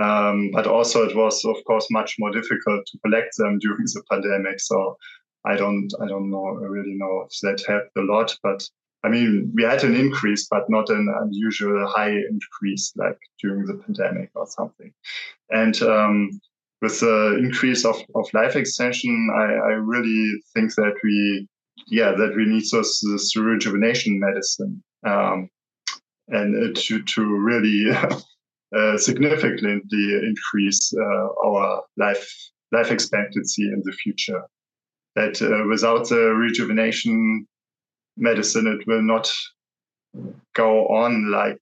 [0.00, 4.02] Um, but also it was, of course, much more difficult to collect them during the
[4.10, 4.60] pandemic.
[4.60, 4.96] So
[5.44, 8.36] I don't, I don't know, I really know if that helped a lot.
[8.42, 8.68] But
[9.04, 13.74] I mean, we had an increase, but not an unusual high increase like during the
[13.74, 14.92] pandemic or something.
[15.50, 16.40] And um,
[16.80, 21.46] with the increase of, of life extension, I, I really think that we,
[21.88, 25.48] yeah, that we need this, this rejuvenation medicine, um,
[26.28, 27.90] and to to really
[28.76, 32.32] uh, significantly increase uh, our life
[32.72, 34.42] life expectancy in the future.
[35.16, 37.46] That uh, without the rejuvenation
[38.16, 39.30] medicine, it will not
[40.54, 41.60] go on like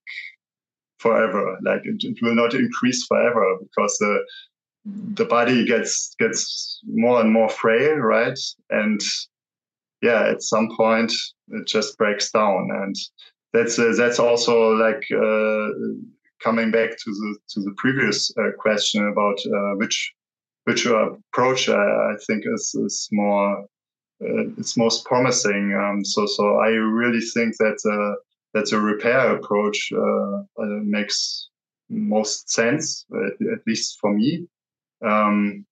[0.99, 1.57] forever.
[1.61, 4.25] Like it, it will not increase forever because the
[5.13, 8.39] the body gets gets more and more frail, right?
[8.69, 8.99] And
[10.03, 11.11] yeah, at some point
[11.47, 12.95] it just breaks down, and
[13.53, 15.69] that's uh, that's also like uh,
[16.43, 20.13] coming back to the to the previous uh, question about uh, which
[20.65, 23.61] which approach I, think is is more
[24.21, 25.73] uh, it's most promising.
[25.73, 28.15] Um, so so I really think that uh,
[28.53, 29.89] that the repair approach
[30.57, 31.47] makes
[31.89, 34.47] most sense, at, at least for me
[35.03, 35.65] um,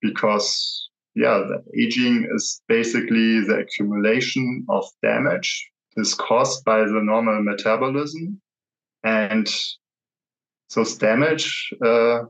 [0.00, 1.42] because yeah,
[1.78, 8.40] aging is basically the accumulation of damage is caused by the normal metabolism,
[9.04, 9.46] and
[10.74, 12.24] this damage uh,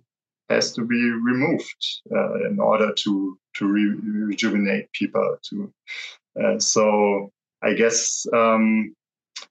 [0.50, 5.38] has to be removed uh, in order to to re- rejuvenate people.
[5.50, 5.72] To
[6.42, 7.32] uh, so
[7.62, 8.94] I guess um,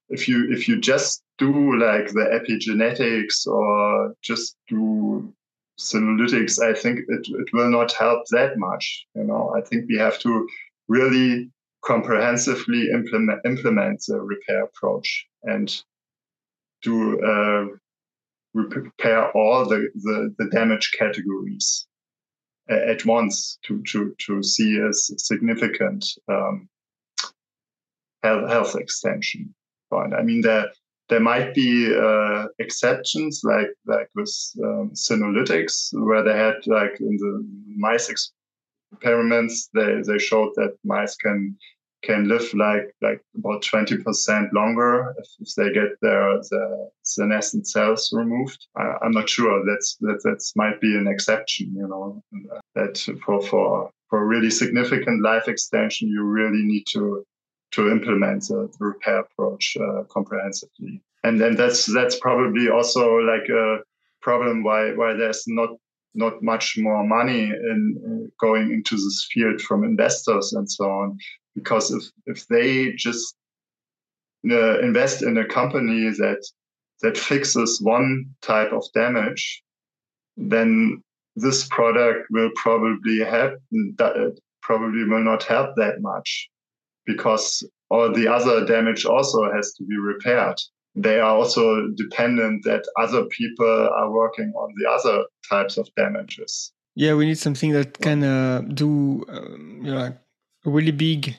[0.09, 5.33] if you if you just do like the epigenetics or just do
[5.79, 9.05] senolytics, I think it, it will not help that much.
[9.15, 10.47] You know, I think we have to
[10.87, 11.49] really
[11.83, 15.83] comprehensively implement implement the repair approach and
[16.81, 17.65] do uh,
[18.53, 21.87] repair all the, the, the damage categories
[22.69, 26.69] at once to to to see a significant um,
[28.23, 29.53] health, health extension.
[29.89, 30.13] Point.
[30.13, 30.71] I mean, there
[31.09, 34.33] there might be uh, exceptions, like like with
[34.63, 37.45] um, senolytics, where they had like in the
[37.77, 41.57] mice experiments, they they showed that mice can
[42.03, 48.09] can live like like about 20% longer if, if they get their the senescent cells
[48.13, 48.67] removed.
[48.75, 49.63] I, am not sure.
[49.65, 51.73] That's that that's might be an exception.
[51.75, 52.23] You know
[52.75, 57.25] that for for for really significant life extension, you really need to
[57.73, 61.01] to implement the, the repair approach uh, comprehensively.
[61.23, 63.79] And then that's that's probably also like a
[64.21, 65.69] problem why why there's not
[66.15, 71.17] not much more money in uh, going into this field from investors and so on
[71.55, 73.35] because if if they just
[74.49, 76.41] uh, invest in a company that
[77.01, 79.63] that fixes one type of damage
[80.37, 81.01] then
[81.35, 83.53] this product will probably help
[83.97, 86.49] that probably will not help that much
[87.05, 90.57] because all the other damage also has to be repaired.
[90.95, 96.71] They are also dependent that other people are working on the other types of damages.
[96.95, 100.15] Yeah, we need something that can uh, do um, you know,
[100.65, 101.35] a really big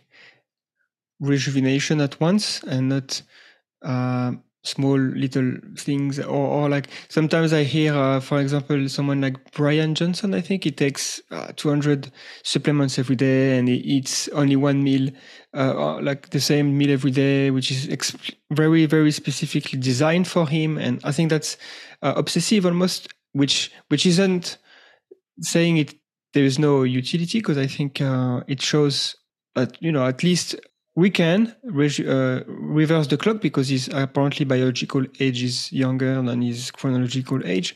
[1.21, 3.23] rejuvenation at once and not
[3.83, 4.33] uh,
[4.65, 9.95] small little things or, or like sometimes i hear uh, for example someone like Bryan
[9.95, 12.11] Johnson i think he takes uh, 200
[12.43, 15.11] supplements every day and he eats only one meal
[15.55, 20.49] uh, like the same meal every day which is exp- very very specifically designed for
[20.49, 20.79] him.
[20.79, 21.57] And i think that's
[22.03, 24.59] uh, obsessive almost which which isn't
[25.41, 25.95] saying it
[26.33, 29.17] there is no utility because i think uh, it shows
[29.55, 30.57] that you know at least
[30.97, 36.41] we can re- uh, reverse the clock because his apparently biological age is younger than
[36.41, 37.75] his chronological age,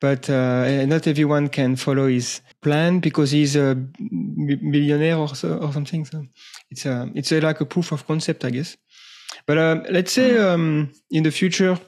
[0.00, 5.72] but uh, not everyone can follow his plan because he's a billionaire or, so, or
[5.72, 6.04] something.
[6.04, 6.26] So
[6.70, 8.76] it's a, it's a, like a proof of concept, I guess.
[9.46, 11.78] But um, let's say um, in the future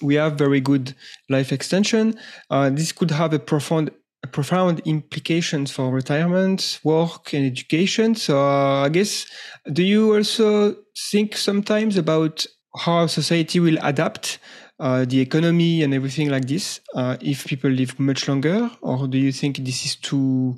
[0.00, 0.94] we have very good
[1.28, 2.14] life extension.
[2.50, 3.90] Uh, this could have a profound
[4.32, 8.14] profound implications for retirement, work, and education.
[8.14, 9.26] So, uh, I guess,
[9.72, 10.76] do you also
[11.10, 12.44] think sometimes about
[12.76, 14.38] how society will adapt
[14.80, 19.18] uh, the economy and everything like this uh, if people live much longer, or do
[19.18, 20.56] you think this is too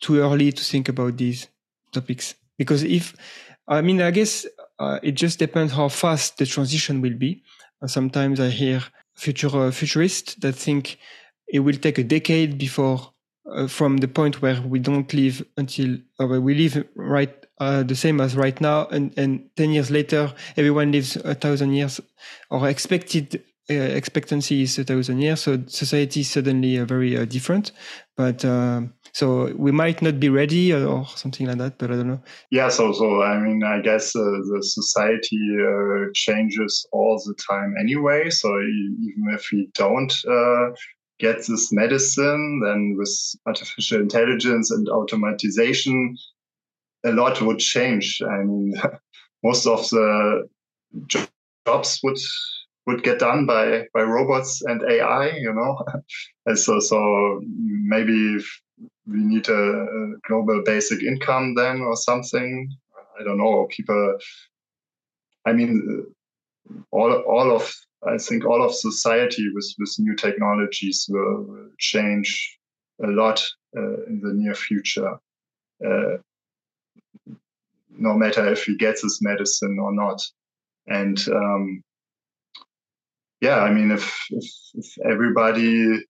[0.00, 1.48] too early to think about these
[1.92, 2.34] topics?
[2.58, 3.14] Because if
[3.68, 4.46] I mean, I guess
[4.78, 7.42] uh, it just depends how fast the transition will be.
[7.86, 8.82] sometimes I hear
[9.14, 10.98] future uh, futurists that think
[11.48, 13.12] it will take a decade before
[13.52, 17.94] uh, from the point where we don't live until uh, we live right uh, the
[17.94, 18.86] same as right now.
[18.86, 22.00] And, and 10 years later everyone lives a thousand years
[22.50, 25.40] or expected uh, expectancy is a thousand years.
[25.42, 27.72] So society is suddenly uh, very uh, different.
[28.16, 28.42] But
[29.12, 32.22] so we might not be ready or, or, something like that but i don't know.
[32.50, 35.38] Yeah so so i mean i guess the society
[36.14, 38.30] changes all the time anyway.
[38.30, 40.12] So even if we don't
[41.18, 43.10] get this medicine, then with
[43.46, 46.16] artificial intelligence and automatization,
[47.04, 48.20] a lot would change.
[48.22, 48.74] I mean,
[49.42, 50.48] most of the
[51.66, 52.18] jobs would
[52.86, 55.30] would get done by by robots and AI.
[55.36, 55.84] You know,
[56.46, 58.38] and so so maybe
[59.06, 62.70] we need a, a global basic income then or something.
[63.18, 63.66] I don't know.
[63.70, 64.18] People.
[65.46, 66.06] I mean,
[66.90, 67.72] all all of
[68.06, 72.58] I think all of society with with new technologies will, will change
[73.02, 73.42] a lot
[73.76, 75.18] uh, in the near future.
[75.84, 76.16] Uh,
[77.98, 80.20] no matter if he gets his medicine or not,
[80.86, 81.82] and um,
[83.40, 84.44] yeah, I mean, if, if,
[84.74, 86.04] if everybody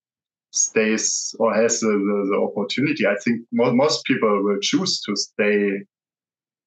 [0.53, 5.17] stays or has the, the, the, opportunity, I think mo- most people will choose to
[5.17, 5.71] stay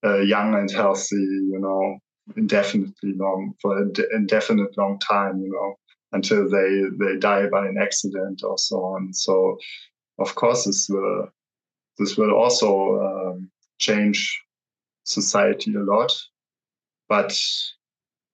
[0.06, 1.98] uh, young and healthy, you know,
[2.36, 5.76] indefinitely long for an indefinite long time, you know,
[6.12, 9.14] until they they die by an accident or so on.
[9.14, 9.58] So,
[10.18, 11.30] of course, this will
[11.98, 14.42] this will also um, change
[15.04, 16.12] society a lot,
[17.08, 17.38] but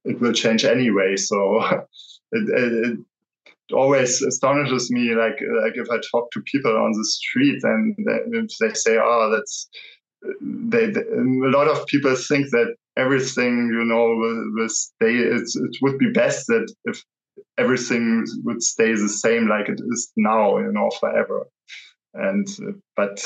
[0.04, 1.16] it will change anyway.
[1.16, 1.60] So,
[2.32, 3.00] it, it,
[3.70, 7.96] it always astonishes me like like if I talk to people on the street and
[7.98, 9.68] they, they say, "Oh, that's
[10.42, 15.78] they, they, a lot of people think that everything you know will, stay it's, it
[15.82, 17.04] would be best that if
[17.58, 21.46] everything would stay the same like it is now you know forever.
[22.14, 23.24] And uh, but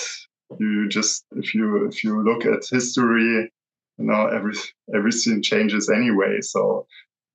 [0.60, 3.52] you just if you if you look at history
[3.98, 4.56] you know every
[4.96, 6.40] everything changes anyway.
[6.42, 6.88] So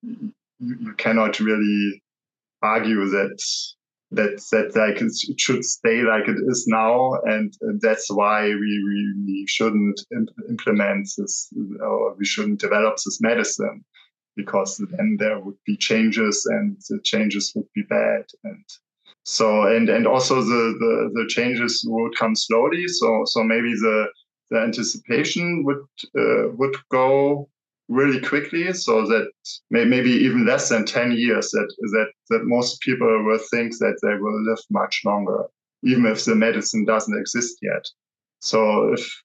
[0.02, 2.02] you cannot really
[2.62, 3.38] argue that
[4.16, 9.14] that that like it should stay like it is now, and that's why we, we,
[9.26, 10.00] we shouldn't
[10.48, 13.84] implement this or we shouldn't develop this medicine
[14.36, 18.64] because then there would be changes and the changes would be bad and
[19.24, 24.06] so and and also the the, the changes would come slowly so so maybe the
[24.50, 25.84] the anticipation would
[26.18, 27.48] uh, would go
[27.88, 29.30] really quickly so that
[29.70, 33.98] may, maybe even less than 10 years that, that, that most people will think that
[34.02, 35.44] they will live much longer,
[35.82, 37.86] even if the medicine doesn't exist yet.
[38.40, 39.22] So if,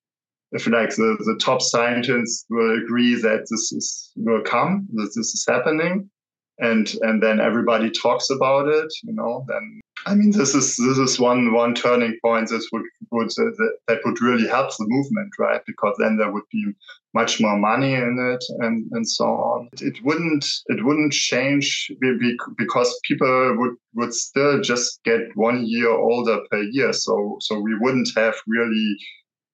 [0.51, 5.33] if like the, the top scientists will agree that this is will come, that this
[5.33, 6.09] is happening,
[6.57, 10.97] and and then everybody talks about it, you know, then I mean, this is this
[10.97, 13.29] is one one turning point that would would
[13.87, 15.61] that would really help the movement, right?
[15.65, 16.73] Because then there would be
[17.13, 19.69] much more money in it, and and so on.
[19.81, 21.91] It wouldn't it wouldn't change
[22.57, 26.93] because people would would still just get one year older per year.
[26.93, 28.97] So so we wouldn't have really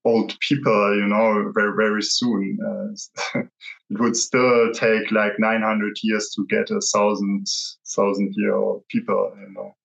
[0.05, 2.59] old people, you know, very very soon.
[2.63, 3.39] Uh,
[3.89, 7.47] it would still take like 900 years to get a thousand
[7.87, 9.75] thousand year old people, you know.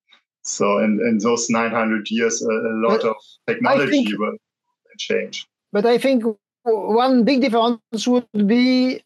[0.43, 3.15] So in, in those 900 years, a, a lot but of
[3.47, 4.37] technology think, will
[4.97, 5.47] change.
[5.71, 6.23] But I think
[6.63, 9.03] one big difference would be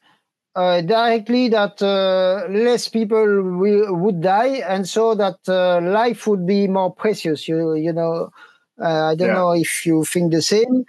[0.55, 6.47] uh, directly that uh, less people will, would die, and so that uh, life would
[6.47, 7.47] be more precious.
[7.47, 8.29] You you know,
[8.81, 9.33] uh, I don't yeah.
[9.33, 10.85] know if you think the same.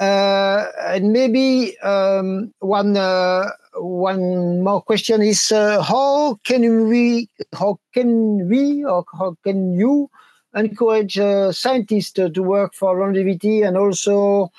[0.00, 3.50] Uh, and maybe um, one uh,
[3.80, 10.10] one more question is uh, how can we how can we or how can you
[10.54, 14.50] encourage uh, scientists to, work for longevity and also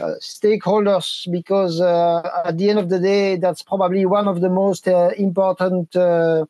[0.00, 1.30] uh, stakeholders?
[1.30, 5.10] Because uh, at the end of the day that's probably one of the most uh,
[5.16, 6.44] important uh,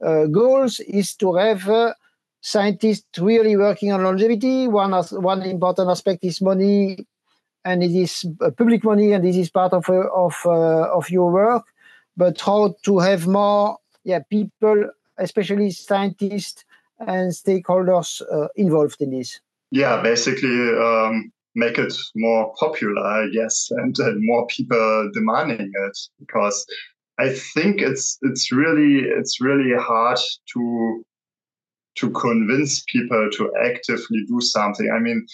[0.00, 1.94] goals is to have
[2.40, 4.68] scientists really working on longevity.
[4.68, 7.06] One one important aspect is money
[7.66, 11.10] and it is uh, public money, and this is part of uh, of uh, of
[11.10, 11.64] your work.
[12.16, 14.88] But how to have more, yeah, people,
[15.18, 16.64] especially scientists
[16.98, 18.22] and stakeholders,
[18.54, 19.40] involved in this?
[19.70, 20.70] Yeah, basically.
[20.70, 26.66] Um, make it more popular, guess, and, and more people demanding it because
[27.18, 30.18] I think it's it's really it's really hard
[30.52, 31.04] to
[31.96, 34.90] to convince people to actively do something.
[34.94, 35.26] I mean,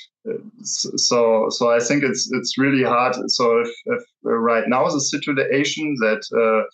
[0.62, 3.14] so so I think it's it's really hard.
[3.30, 6.68] So if, if right now the situation that uh,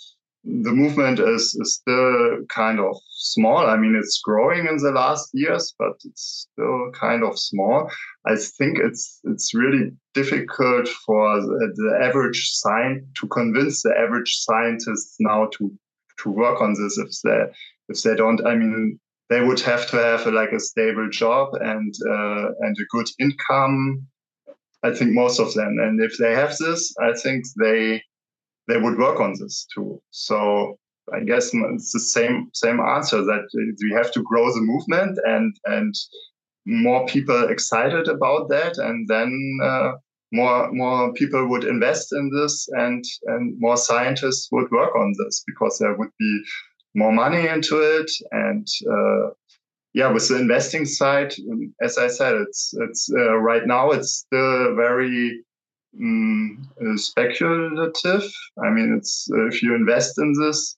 [0.45, 3.67] the movement is, is still kind of small.
[3.67, 7.91] I mean, it's growing in the last years, but it's still kind of small.
[8.27, 14.37] I think it's it's really difficult for the, the average science to convince the average
[14.37, 15.73] scientists now to
[16.19, 17.45] to work on this if they
[17.89, 18.45] if they don't.
[18.47, 18.99] I mean,
[19.29, 23.09] they would have to have a, like a stable job and uh, and a good
[23.19, 24.07] income.
[24.83, 28.03] I think most of them, and if they have this, I think they
[28.69, 30.01] they would work on this too.
[30.11, 30.79] So
[31.13, 33.47] I guess it's the same same answer that
[33.83, 35.95] we have to grow the movement and and
[36.67, 39.93] more people excited about that, and then uh,
[40.33, 45.43] more more people would invest in this, and and more scientists would work on this
[45.47, 46.45] because there would be
[46.95, 49.31] more money into it, and uh,
[49.95, 51.35] yeah, with the investing side,
[51.81, 55.43] as I said, it's it's uh, right now it's still very
[56.01, 58.25] um, speculative.
[58.65, 60.77] I mean, it's if you invest in this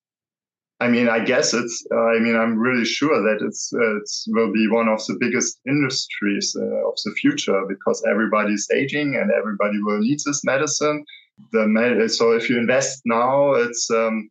[0.80, 1.86] I mean, I guess it's.
[1.92, 5.16] Uh, I mean, I'm really sure that it's uh, it's will be one of the
[5.20, 11.04] biggest industries uh, of the future because everybody's aging and everybody will need this medicine.
[11.52, 14.30] The med- so if you invest now, it's um,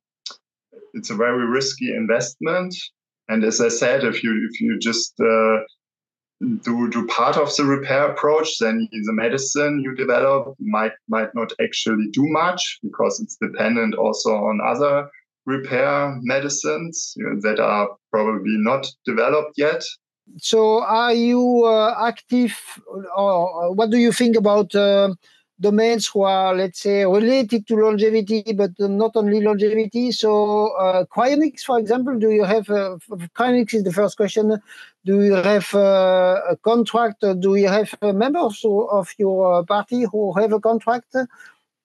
[0.94, 2.76] it's a very risky investment.
[3.28, 5.58] And as I said, if you if you just uh,
[6.64, 11.52] do do part of the repair approach, then the medicine you develop might might not
[11.62, 15.10] actually do much because it's dependent also on other
[15.46, 19.84] repair medicines that are probably not developed yet.
[20.38, 22.56] So, are you uh, active,
[23.18, 25.16] or what do you think about uh,
[25.60, 30.12] domains who are, let's say, related to longevity, but not only longevity?
[30.12, 32.98] So, uh, cryonics, for example, do you have uh,
[33.36, 33.74] cryonics?
[33.74, 34.62] Is the first question.
[35.06, 37.24] Do you have uh, a contract?
[37.40, 41.16] Do you have members of your party who have a contract?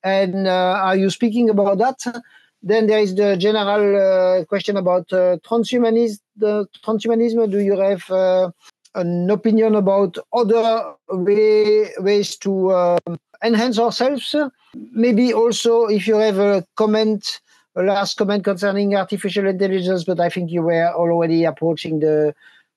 [0.02, 2.22] And uh, are you speaking about that?
[2.62, 6.18] Then there is the general uh, question about uh, transhumanism.
[6.40, 7.50] Transhumanism.
[7.50, 8.50] Do you have uh,
[8.94, 12.98] an opinion about other way, ways to uh,
[13.42, 14.34] enhance ourselves?
[14.92, 17.40] Maybe also if you have a comment,
[17.76, 22.34] a last comment concerning artificial intelligence, but I think you were already approaching the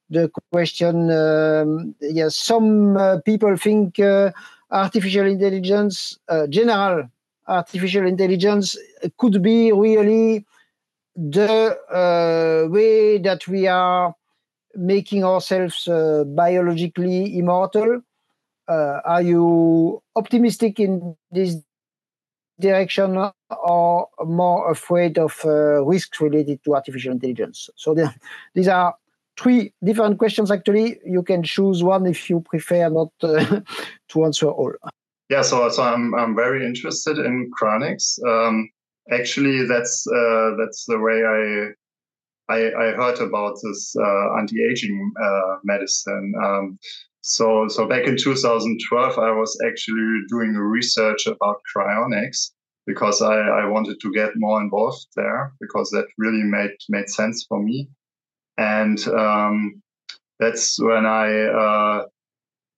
[0.09, 1.11] the question.
[1.11, 4.31] Um, yes, some uh, people think uh,
[4.71, 7.09] artificial intelligence, general
[7.47, 8.77] artificial intelligence
[9.17, 10.45] could be really
[11.15, 14.13] the uh, way that we are
[14.77, 18.01] making ourselves uh, biologically immortal.
[18.67, 21.57] Uh, are you optimistic in this
[22.59, 27.69] direction or more afraid of uh, risks related to artificial intelligence?
[27.75, 28.13] So the,
[28.53, 28.95] these are
[29.39, 30.51] three different questions.
[30.51, 33.61] Actually, you can choose one if you prefer not uh,
[34.09, 34.73] to answer all.
[35.29, 38.17] Yeah, so so I'm I'm very interested in cryonics.
[38.25, 38.69] Um,
[39.11, 41.73] actually, that's uh, that's the way I
[42.49, 46.33] I, I heard about this uh, anti-aging uh, medicine.
[46.43, 46.79] Um,
[47.21, 52.51] so so back in 2012, I was actually doing research about cryonics
[52.85, 57.45] because I, I wanted to get more involved there because that really made made sense
[57.47, 57.89] for me.
[58.57, 59.81] And um,
[60.39, 62.05] that's when I uh,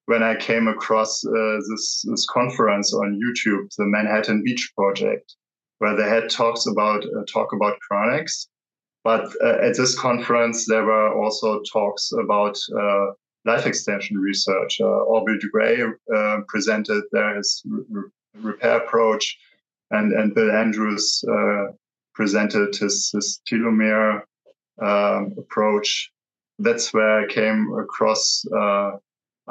[0.06, 5.36] when I came across uh, this this conference on YouTube, the Manhattan Beach Project,
[5.78, 8.48] where they had talks about uh, talk about cryonics.
[9.10, 13.08] But uh, at this conference, there were also talks about uh,
[13.44, 14.80] life extension research.
[14.80, 15.82] Uh, Aubrey de Grey
[16.16, 18.04] uh, presented there his re-
[18.36, 19.36] repair approach,
[19.90, 21.24] and and Bill Andrews
[22.14, 24.22] presented his, his telomere
[24.80, 26.12] um, approach.
[26.60, 28.46] That's where I came across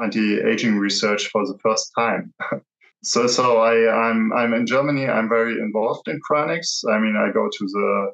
[0.00, 2.32] anti-aging research for the first time.
[3.02, 3.74] so so I,
[4.06, 5.08] I'm I'm in Germany.
[5.08, 6.84] I'm very involved in cryonics.
[6.88, 8.12] I mean, I go to the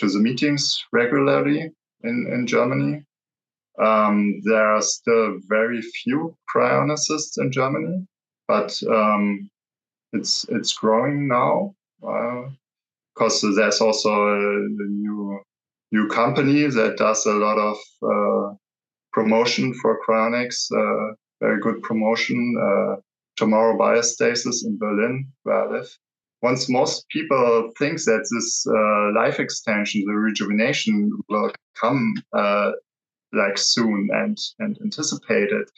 [0.00, 1.70] to the meetings regularly
[2.02, 3.04] in, in Germany.
[3.80, 8.06] Um, there are still very few cryonicists in Germany,
[8.48, 9.50] but um,
[10.12, 11.74] it's it's growing now
[13.14, 15.40] because uh, there's also a, a, new
[15.92, 18.54] new company that does a lot of uh,
[19.12, 22.56] promotion for cryonics, uh, very good promotion.
[22.60, 23.00] Uh,
[23.36, 25.98] Tomorrow Biostasis in Berlin, where I live.
[26.42, 32.72] Once most people think that this uh, life extension, the rejuvenation, will come uh,
[33.32, 35.68] like soon and and anticipated,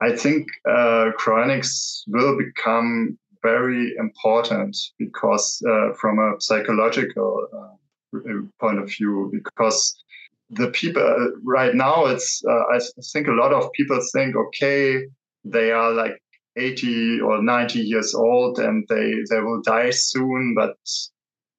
[0.00, 8.18] I think uh, cryonics will become very important because uh, from a psychological uh,
[8.60, 10.02] point of view, because
[10.50, 12.78] the people uh, right now it's i
[13.12, 15.04] think a lot of people think okay
[15.44, 16.18] they are like
[16.58, 20.76] 80 or 90 years old and they they will die soon but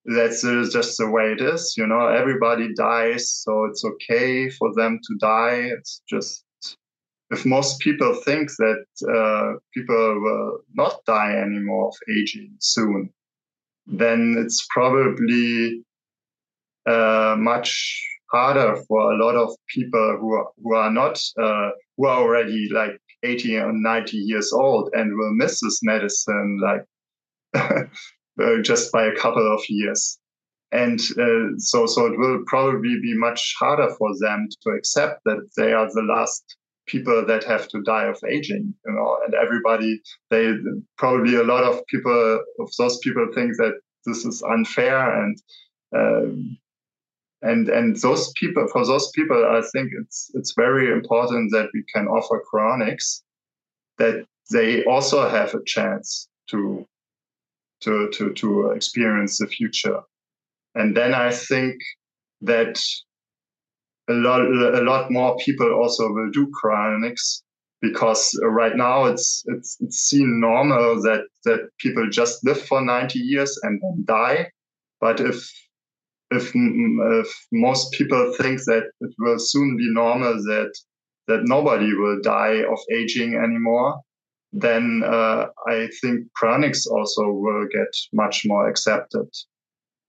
[0.06, 2.08] that's uh, just the way it is you know?
[2.08, 5.70] Everybody dies so it's okay for them to die.
[5.78, 6.44] It's just
[7.32, 13.12] if most people think that uh, people will not die anymore of aging soon
[13.88, 15.84] then it's probably
[16.86, 22.06] uh, much harder for a lot of people who are, who are not uh, who
[22.06, 26.86] are already like 80 or 90 years old and will miss this medicine like
[28.42, 30.20] uh, just by a couple of years.
[30.72, 35.50] And uh, so so it will probably be much harder for them to accept that
[35.58, 36.58] they are the last
[36.90, 40.02] people that have to die of aging you know and everybody
[40.32, 40.54] they
[40.98, 43.74] probably a lot of people of those people think that
[44.06, 45.38] this is unfair and
[45.96, 46.58] um,
[47.42, 51.84] and and those people for those people i think it's it's very important that we
[51.94, 53.22] can offer cryonics
[53.98, 56.86] that they also have a chance to
[57.82, 60.02] to to to experience the future.
[60.76, 61.76] And then i think
[62.42, 62.80] that
[64.10, 67.42] a lot a lot more people also will do cryonics
[67.82, 73.20] because right now it's it's it's seen normal that that people just live for 90
[73.20, 74.52] years and then die.
[75.00, 75.50] But if
[76.32, 80.72] if, if most people think that it will soon be normal that
[81.28, 84.02] that nobody will die of aging anymore
[84.52, 89.28] then uh, i think cryonics also will get much more accepted.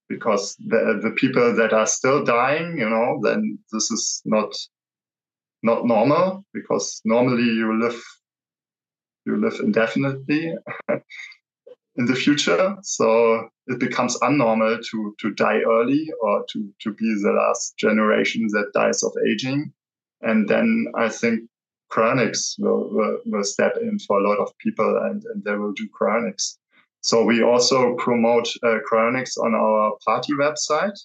[0.09, 4.53] Because the, the people that are still dying, you know, then this is not
[5.62, 8.03] not normal because normally you live
[9.27, 10.55] you live indefinitely
[11.97, 12.76] in the future.
[12.82, 18.47] So it becomes unnormal to to die early or to to be the last generation
[18.53, 19.72] that dies of aging.
[20.22, 21.49] And then I think
[21.91, 25.72] cryonics will, will, will step in for a lot of people and, and they will
[25.72, 26.57] do cryonics.
[27.03, 30.99] So we also promote uh, cryonics on our party website.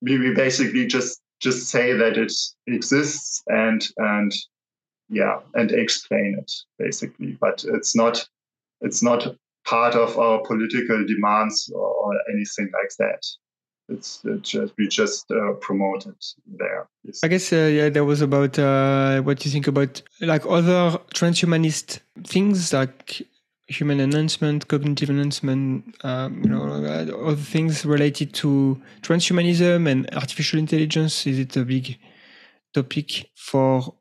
[0.00, 2.32] We, we basically just just say that it
[2.66, 4.32] exists and and
[5.08, 8.26] yeah and explain it basically, but it's not
[8.80, 13.24] it's not part of our political demands or, anything like that.
[13.88, 16.88] It's, it's just we just uh, promote it there.
[17.04, 17.20] Yes.
[17.24, 22.00] I guess uh, yeah, there was about uh, what you think about like other transhumanist
[22.24, 23.22] things like
[23.72, 26.64] human enhancement, cognitive enhancement, um, you know,
[27.24, 31.26] other things related to transhumanism and artificial intelligence?
[31.26, 31.98] Is it a big
[32.74, 33.94] topic for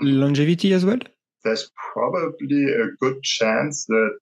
[0.00, 0.98] longevity as well?
[1.44, 4.18] There's probably a good chance that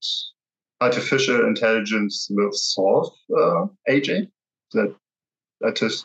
[0.80, 4.28] artificial intelligence will solve uh, aging.
[4.72, 4.94] That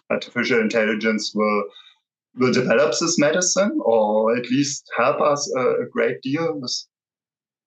[0.10, 1.64] artificial intelligence will
[2.36, 6.74] will develop this medicine, or at least help us a, a great deal with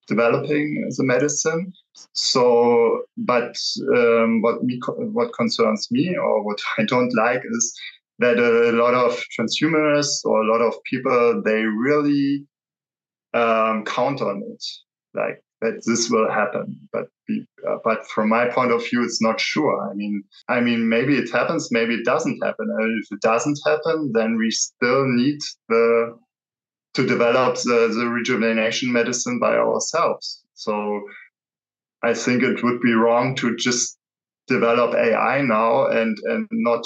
[0.08, 1.72] developing the medicine.
[2.12, 3.56] So, but
[3.94, 7.80] um, what me what concerns me or what I don't like is
[8.18, 12.46] that a lot of transhumanists or a lot of people they really
[13.34, 14.64] um, count on it,
[15.14, 16.88] like that this will happen.
[16.92, 17.06] But
[17.66, 19.88] uh, but from my point of view, it's not sure.
[19.90, 22.68] I mean, I mean, maybe it happens, maybe it doesn't happen.
[22.70, 26.16] And if it doesn't happen, then we still need the
[26.94, 30.42] to develop the, the rejuvenation medicine by ourselves.
[30.54, 31.02] So
[32.02, 33.98] I think it would be wrong to just
[34.46, 36.84] develop AI now and and not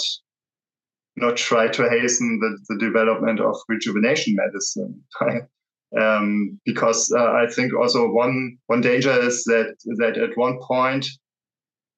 [1.16, 5.02] not try to hasten the, the development of rejuvenation medicine.
[5.98, 11.06] um, because uh, I think also one one danger is that that at one point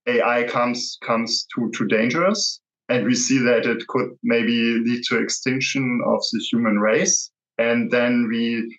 [0.07, 5.19] AI comes comes too too dangerous, and we see that it could maybe lead to
[5.19, 8.79] extinction of the human race and then we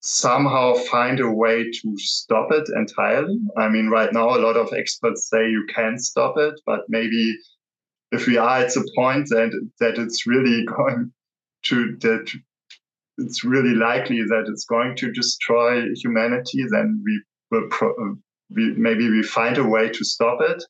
[0.00, 3.38] somehow find a way to stop it entirely.
[3.56, 7.36] I mean, right now, a lot of experts say you can stop it, but maybe
[8.10, 9.50] if we are at the point that
[9.80, 11.12] that it's really going
[11.64, 12.32] to that
[13.18, 18.16] it's really likely that it's going to destroy humanity, then we will pro-
[18.50, 20.62] we, maybe we find a way to stop it,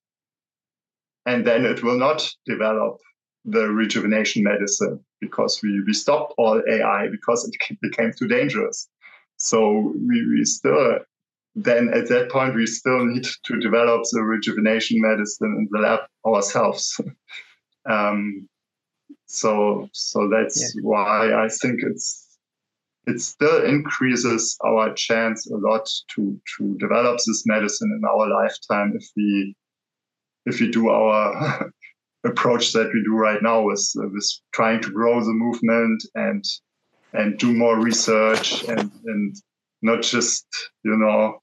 [1.26, 2.98] and then it will not develop
[3.44, 8.88] the rejuvenation medicine because we, we stopped all AI because it became too dangerous.
[9.36, 10.98] So we, we still,
[11.54, 16.00] then at that point, we still need to develop the rejuvenation medicine in the lab
[16.24, 17.00] ourselves.
[17.88, 18.48] um,
[19.26, 20.82] so, so that's yeah.
[20.82, 22.21] why I think it's
[23.06, 28.92] it still increases our chance a lot to to develop this medicine in our lifetime
[28.94, 29.54] if we
[30.46, 31.70] if we do our
[32.24, 36.44] approach that we do right now with with trying to grow the movement and
[37.12, 39.36] and do more research and and
[39.82, 40.46] not just
[40.84, 41.38] you know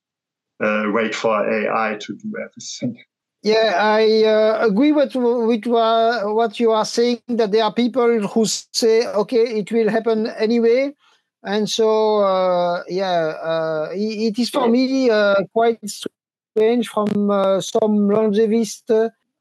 [0.63, 3.03] uh, wait for AI to do everything.
[3.41, 7.21] Yeah, I uh, agree with with uh, what you are saying.
[7.29, 10.93] That there are people who say, "Okay, it will happen anyway,"
[11.43, 17.07] and so uh, yeah, uh, it, is for me uh, quite strange from
[17.61, 18.91] some longevist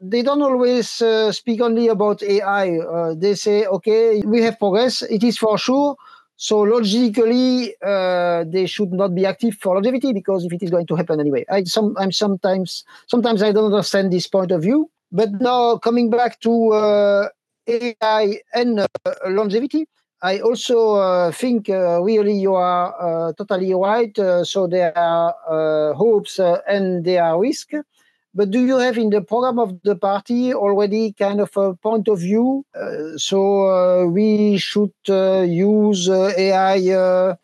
[0.01, 2.78] they don't always uh, speak only about AI.
[2.78, 5.03] Uh, they say, okay, we have progress.
[5.03, 5.96] It is for sure.
[6.36, 10.86] So logically, uh, they should not be active for longevity because if it is going
[10.86, 14.88] to happen anyway, I some I'm sometimes sometimes I don't understand this point of view.
[15.11, 17.28] But now coming back to uh,
[17.66, 18.86] AI and uh,
[19.26, 19.88] longevity,
[20.20, 24.16] I also uh, think uh, really you are uh, totally right.
[24.18, 27.74] Uh, so there are uh, hopes uh, and there are risks.
[28.34, 32.08] But do you have in the program of the party already kind of a point
[32.08, 32.64] of view?
[33.16, 37.36] so we should use AI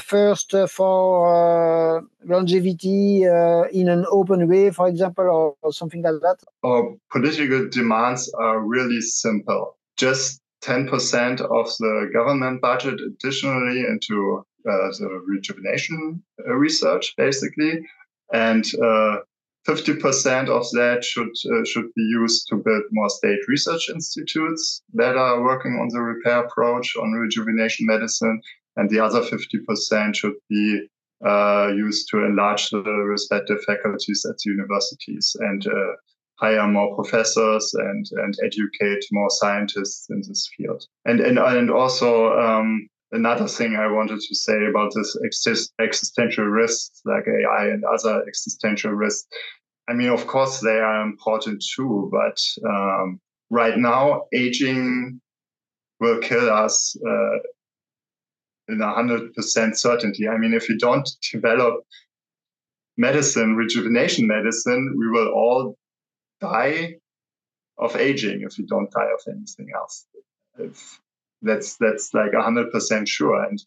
[0.00, 6.38] first for longevity in an open way, for example, or, or something like that?
[6.62, 9.76] Our political demands are really simple.
[9.96, 17.80] Just 10% of the government budget additionally into uh, the rejuvenation uh, research, basically.
[18.32, 19.18] And uh,
[19.66, 25.16] 50% of that should uh, should be used to build more state research institutes that
[25.16, 28.40] are working on the repair approach on rejuvenation medicine,
[28.76, 30.88] and the other 50% should be
[31.26, 35.92] uh, used to enlarge the respective faculties at the universities and uh,
[36.40, 40.84] hire more professors and and educate more scientists in this field.
[41.04, 46.44] And and and also um, another thing I wanted to say about this exist, existential
[46.44, 49.26] risks like AI and other existential risks.
[49.88, 53.20] I mean, of course, they are important too, but um,
[53.50, 55.20] right now, aging
[56.00, 57.38] will kill us uh,
[58.68, 60.28] in a hundred percent certainty.
[60.28, 61.80] I mean, if we don't develop
[62.96, 65.76] medicine, rejuvenation medicine, we will all
[66.40, 66.96] die
[67.78, 70.06] of aging if you don't die of anything else.
[70.58, 71.00] If
[71.42, 73.42] that's that's like hundred percent sure.
[73.44, 73.58] And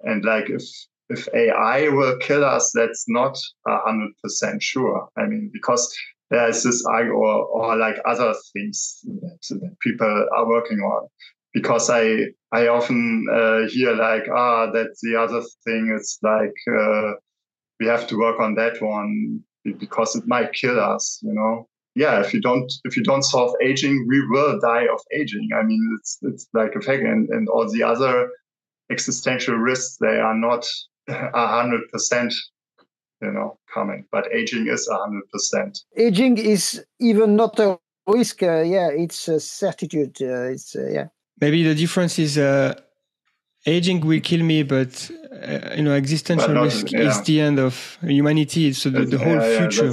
[0.00, 0.64] and like if
[1.08, 5.08] if AI will kill us, that's not hundred percent sure.
[5.16, 5.94] I mean, because
[6.30, 11.08] there's this or or like other things that, that people are working on.
[11.54, 15.94] Because I I often uh, hear like ah that's the other thing.
[15.94, 17.12] It's like uh,
[17.78, 19.40] we have to work on that one
[19.78, 21.20] because it might kill us.
[21.22, 25.00] You know yeah, if you don't if you don't solve aging, we will die of
[25.12, 25.48] aging.
[25.54, 28.30] I mean, it's it's like a fact, and, and all the other
[28.90, 30.66] existential risks they are not
[31.08, 32.32] a hundred percent,
[33.20, 34.06] you know, coming.
[34.10, 35.80] But aging is a hundred percent.
[35.96, 38.42] Aging is even not a risk.
[38.42, 40.16] Uh, yeah, it's a certitude.
[40.20, 41.08] Uh, it's uh, yeah.
[41.40, 42.38] Maybe the difference is.
[42.38, 42.74] Uh,
[43.64, 45.08] aging will kill me, but
[45.40, 47.08] uh, you know, existential not, risk yeah.
[47.08, 48.72] is the end of humanity.
[48.72, 49.92] So the, the whole yeah, future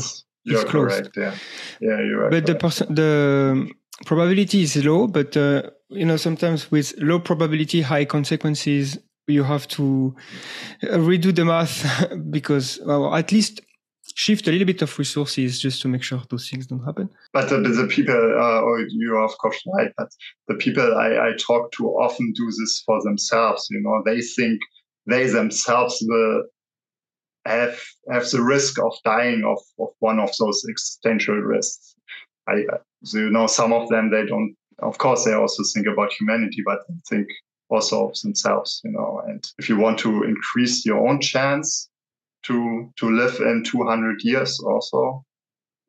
[0.50, 1.10] you're correct.
[1.16, 1.36] Yeah,
[1.80, 2.32] yeah, you're right.
[2.32, 3.72] But the perc- the
[4.06, 8.98] probability is low, but uh, you know sometimes with low probability, high consequences,
[9.28, 10.16] you have to
[10.84, 11.86] uh, redo the math
[12.32, 13.62] because well, at least
[14.16, 17.10] shift a little bit of resources just to make sure those things don't happen.
[17.32, 20.10] But the, the people, uh, oh, you are of course right, but
[20.48, 23.68] the people I, I talk to often do this for themselves.
[23.70, 24.60] You know, they think
[25.06, 26.44] they themselves will
[27.50, 27.80] have
[28.12, 31.96] have the risk of dying of, of one of those existential risks.
[32.48, 32.64] I
[33.04, 36.64] so you know some of them they don't of course they also think about humanity,
[36.66, 37.28] but they think
[37.70, 39.22] also of themselves, you know.
[39.28, 41.90] And if you want to increase your own chance
[42.44, 45.24] to to live in 200 years or so,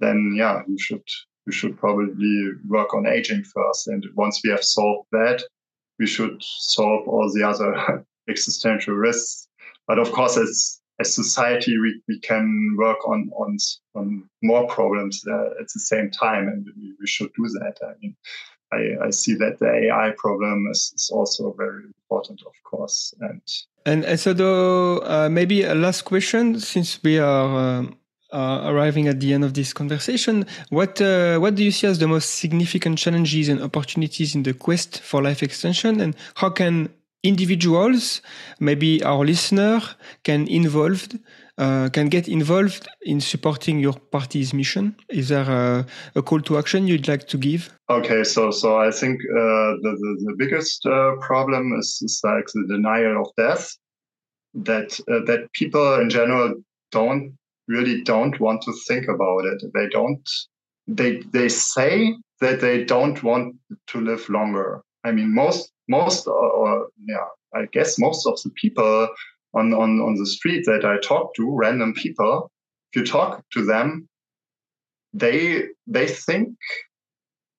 [0.01, 1.05] then yeah, you should
[1.47, 3.89] you should probably work on aging first.
[3.89, 5.43] And once we have solved that,
[5.99, 9.49] we should solve all the other existential risks.
[9.87, 13.57] But of course, it's as society we, we can work on on
[13.95, 17.77] on more problems uh, at the same time and we, we, should do that.
[17.83, 18.17] I mean
[18.73, 23.43] I, I see that the ai problem is, is also very important of course and
[23.87, 27.97] and, and so though uh, maybe a last question since we are um,
[28.33, 31.99] uh, arriving at the end of this conversation, what uh, what do you see as
[31.99, 36.89] the most significant challenges and opportunities in the quest for life extension, and how can
[37.23, 38.23] individuals,
[38.59, 39.81] maybe our listener,
[40.23, 41.19] can involved
[41.61, 44.97] uh, can get involved in supporting your party's mission?
[45.11, 47.71] Is there a, a, call to action you'd like to give?
[47.91, 52.47] Okay, so so I think uh, the, the, the biggest uh, problem is, is, like
[52.55, 53.77] the denial of death.
[54.55, 56.55] That uh, that people in general
[56.91, 57.37] don't
[57.69, 59.63] really don't want to think about it.
[59.75, 60.29] They don't.
[60.89, 63.57] They they say that they don't want
[63.89, 64.83] to live longer.
[65.05, 69.09] I mean, most most or, or yeah, I guess most of the people
[69.53, 72.51] on, on, on the street that I talk to, random people,
[72.93, 74.09] if you talk to them,
[75.13, 76.55] they they think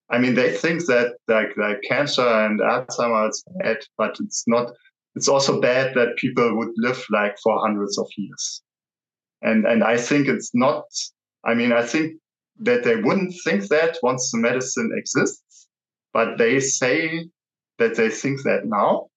[0.09, 4.71] I mean they think that like like cancer and Alzheimer is bad, but it's not
[5.15, 8.61] it's also bad that people would live like for hundreds of years.
[9.41, 10.85] And and I think it's not
[11.43, 12.13] I mean I think
[12.59, 15.67] that they wouldn't think that once the medicine exists,
[16.13, 17.27] but they say
[17.79, 19.07] that they think that now,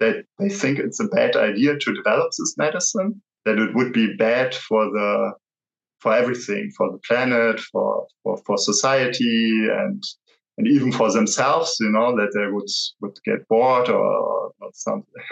[0.00, 4.14] that they think it's a bad idea to develop this medicine, that it would be
[4.16, 5.32] bad for the
[6.00, 10.02] for everything, for the planet, for for, for society, and
[10.58, 12.68] and even for themselves, you know, that they would
[13.00, 15.12] would get bored or, or something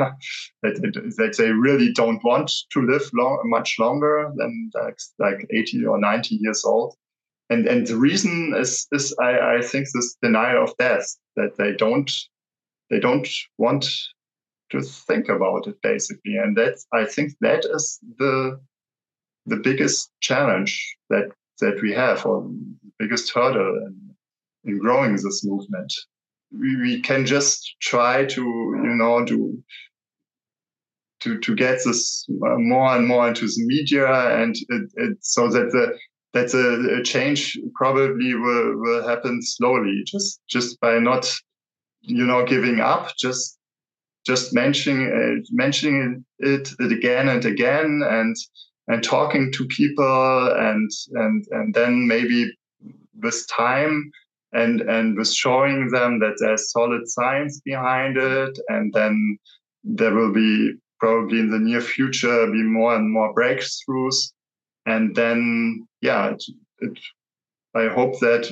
[0.62, 5.86] that, that they really don't want to live long, much longer than like like 80
[5.86, 6.94] or 90 years old.
[7.50, 11.72] And and the reason is is I, I think this denial of death that they
[11.72, 12.10] don't
[12.94, 13.28] they don't
[13.58, 13.84] want
[14.70, 16.36] to think about it basically.
[16.36, 18.60] And that's I think that is the
[19.46, 24.14] the biggest challenge that that we have or the biggest hurdle in,
[24.64, 25.92] in growing this movement.
[26.52, 29.60] We, we can just try to, you know, do
[31.20, 34.06] to, to get this more and more into the media
[34.40, 35.98] and it, it, so that the
[36.32, 41.32] that the change probably will, will happen slowly just just by not
[42.06, 43.58] you know giving up just
[44.26, 48.36] just mentioning uh, mentioning it, it again and again and
[48.88, 52.52] and talking to people and and and then maybe
[53.22, 54.10] with time
[54.52, 59.38] and and with showing them that there's solid science behind it and then
[59.82, 64.32] there will be probably in the near future be more and more breakthroughs.
[64.86, 66.44] And then yeah it,
[66.78, 66.98] it,
[67.74, 68.48] i hope that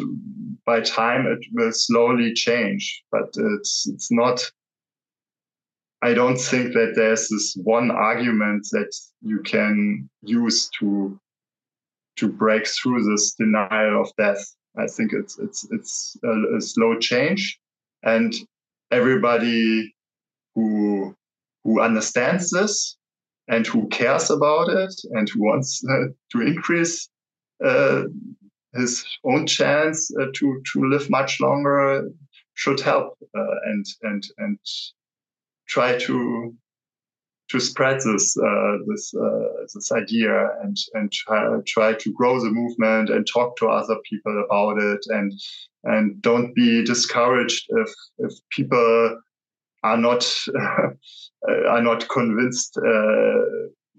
[0.64, 4.51] by time it will slowly change but it's it's not
[6.03, 8.93] I don't think that there's this one argument that
[9.23, 11.18] you can use to
[12.16, 14.45] to break through this denial of death.
[14.77, 17.59] I think it's it's it's a, a slow change,
[18.03, 18.35] and
[18.91, 19.95] everybody
[20.57, 21.14] who
[21.62, 22.97] who understands this
[23.47, 27.09] and who cares about it and who wants uh, to increase
[27.64, 28.03] uh,
[28.75, 32.09] his own chance uh, to to live much longer
[32.55, 34.59] should help uh, and and and
[35.68, 36.55] try to
[37.51, 42.51] to spread this uh, this uh, this idea and and try, try to grow the
[42.51, 45.33] movement and talk to other people about it and
[45.85, 49.18] and don't be discouraged if if people
[49.83, 50.25] are not
[50.59, 53.43] uh, are not convinced uh,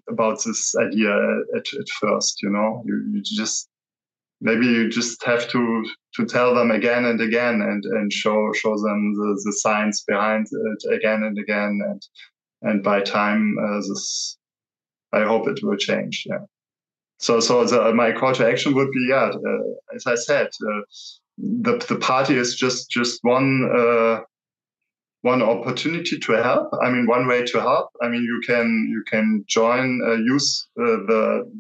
[0.10, 1.14] about this idea
[1.56, 2.82] at, at first you know?
[2.86, 3.70] You, you just
[4.44, 5.86] maybe you just have to
[6.16, 10.46] to tell them again and again and and show show them the, the science behind
[10.52, 11.80] it again and again.
[11.90, 12.02] And
[12.64, 14.38] and by time uh, this
[15.12, 16.46] i hope it will change yeah.
[17.20, 20.82] So so the, my call to action would be yeah uh, as i said uh,
[21.38, 24.22] the the party is just just one uh,
[25.22, 26.70] one opportunity to help.
[26.82, 27.90] I mean one way to help.
[28.02, 31.52] I mean you can you can join uh, use uh, the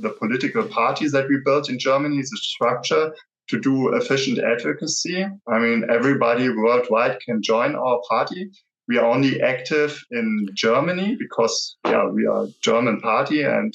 [0.00, 3.14] the political parties that we built in Germany, the structure
[3.48, 5.26] to do efficient advocacy.
[5.48, 8.50] I mean, everybody worldwide can join our party.
[8.88, 13.74] We are only active in Germany because, yeah, we are a German party and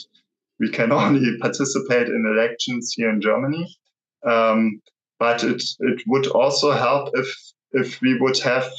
[0.59, 3.67] we can only participate in elections here in Germany.
[4.25, 4.81] Um,
[5.19, 7.27] but it it would also help if
[7.71, 8.69] if we would have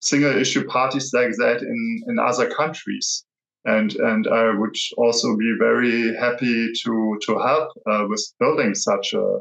[0.00, 3.24] single issue parties like that in in other countries
[3.68, 9.12] and and I would also be very happy to to help uh, with building such
[9.12, 9.40] a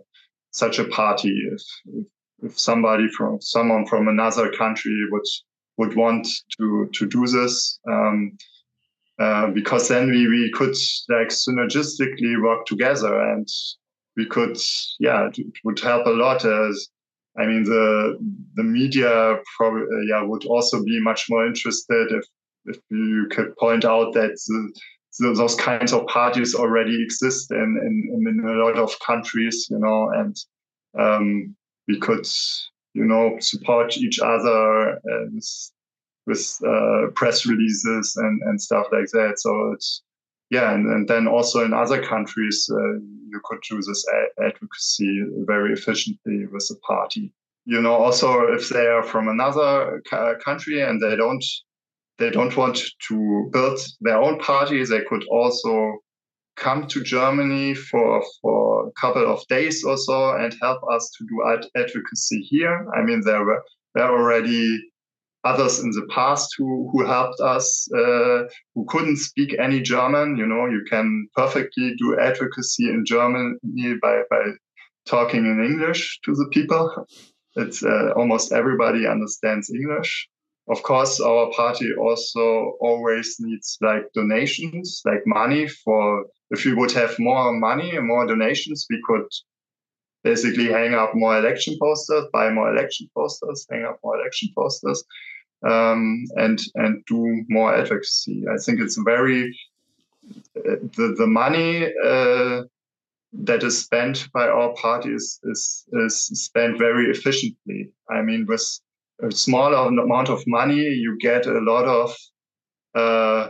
[0.51, 2.05] such a party if, if,
[2.43, 5.29] if somebody from someone from another country would
[5.77, 8.37] would want to to do this um,
[9.19, 10.75] uh, because then we we could
[11.09, 13.47] like synergistically work together and
[14.17, 14.57] we could
[14.99, 16.89] yeah it would help a lot as
[17.37, 18.17] I mean the
[18.55, 22.25] the media probably yeah would also be much more interested if
[22.67, 24.73] if you could point out that the,
[25.19, 29.79] the, those kinds of parties already exist in, in, in, a lot of countries, you
[29.79, 30.35] know, and
[30.99, 31.55] um,
[31.87, 32.27] we could,
[32.93, 34.99] you know, support each other
[35.33, 35.71] with,
[36.25, 39.35] with uh, press releases and, and stuff like that.
[39.37, 40.03] So it's,
[40.49, 44.05] yeah, and, and then also in other countries, uh, you could do this
[44.41, 47.33] advocacy very efficiently with the party.
[47.65, 50.01] You know, also if they are from another
[50.43, 51.43] country and they don't
[52.19, 55.97] they don't want to build their own party, they could also
[56.55, 61.25] come to Germany for for a couple of days or so and help us to
[61.25, 62.85] do ad- advocacy here.
[62.95, 63.63] I mean, there were
[63.93, 64.79] there already
[65.43, 68.43] others in the past who who helped us uh,
[68.73, 70.37] who couldn't speak any German.
[70.37, 74.43] You know, you can perfectly do advocacy in Germany by by
[75.05, 77.07] talking in English to the people.
[77.55, 80.27] It's uh, almost everybody understands English
[80.69, 86.91] of course our party also always needs like donations like money for if we would
[86.91, 89.27] have more money and more donations we could
[90.23, 95.03] basically hang up more election posters buy more election posters hang up more election posters
[95.67, 99.57] um, and and do more advocacy i think it's very
[100.53, 102.63] the the money uh,
[103.33, 107.91] that is spent by our party is, is, is spent very efficiently.
[108.09, 108.79] I mean, with
[109.21, 112.15] a smaller amount of money, you get a lot of
[112.95, 113.49] uh,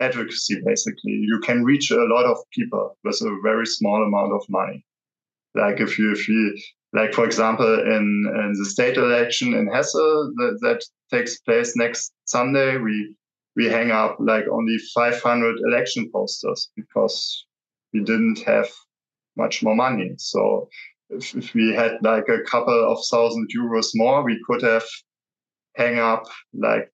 [0.00, 1.12] advocacy, basically.
[1.12, 4.84] You can reach a lot of people with a very small amount of money.
[5.54, 6.56] Like if you, if you,
[6.92, 12.12] like for example, in, in the state election in Hesse that, that takes place next
[12.24, 13.14] Sunday, we
[13.56, 17.46] we hang up like only 500 election posters because
[17.94, 18.68] we didn't have
[19.36, 20.12] much more money.
[20.18, 20.68] So
[21.10, 24.84] if, if we had like a couple of thousand euros more, we could have
[25.76, 26.90] hang up like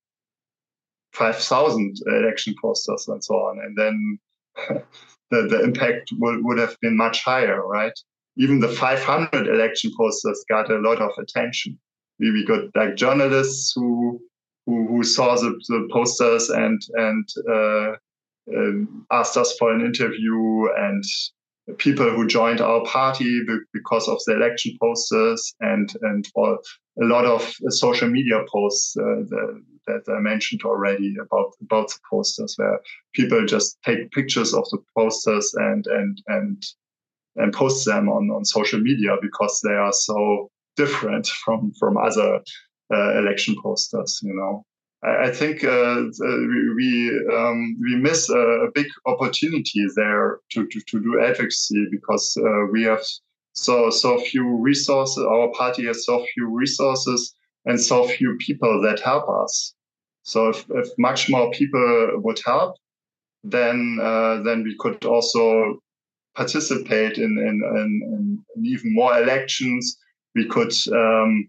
[1.13, 3.59] 5,000 election posters and so on.
[3.59, 4.19] And then
[5.31, 7.99] the, the impact would, would have been much higher, right?
[8.37, 11.79] Even the 500 election posters got a lot of attention.
[12.19, 14.21] We, we got like journalists who
[14.67, 17.93] who, who saw the, the posters and and uh,
[18.57, 21.05] uh, asked us for an interview and
[21.79, 23.41] people who joined our party
[23.73, 26.59] because of the election posters and and all,
[27.01, 31.99] a lot of social media posts uh, the, that I mentioned already about about the
[32.11, 32.81] posters where
[33.15, 36.63] people just take pictures of the posters and and and
[37.37, 42.41] and post them on on social media because they are so different from from other
[42.93, 44.65] uh, election posters you know
[45.05, 46.03] I, think uh,
[46.77, 52.37] we um, we miss a, a, big opportunity there to, to, to do advocacy because
[52.39, 53.03] uh, we have
[53.53, 55.25] so so few resources.
[55.25, 57.35] Our party has so few resources
[57.65, 59.75] and so few people that help us.
[60.23, 62.77] So if, if much more people would help,
[63.43, 65.81] then uh, then we could also
[66.37, 69.99] participate in in, in, in even more elections.
[70.37, 71.49] We could um,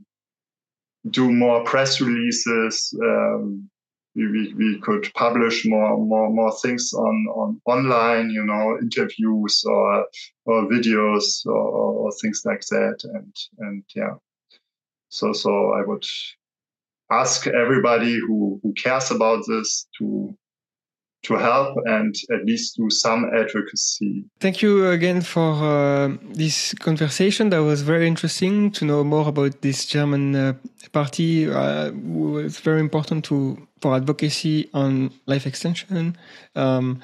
[1.10, 2.94] do more press releases.
[3.02, 3.70] Um,
[4.16, 9.64] we, we, we could publish more more more things on on online, you know, interviews
[9.66, 10.06] or
[10.46, 14.16] or videos or, or things like that, and and yeah.
[15.10, 16.06] So so I would
[17.12, 20.36] ask everybody who who cares about this to
[21.24, 24.26] to help and at least do some advocacy.
[24.40, 27.50] Thank you again for uh, this conversation.
[27.50, 30.54] That was very interesting to know more about this German uh,
[30.92, 31.50] party.
[31.50, 36.18] Uh, was very important to for advocacy on life extension.
[36.56, 37.02] Um,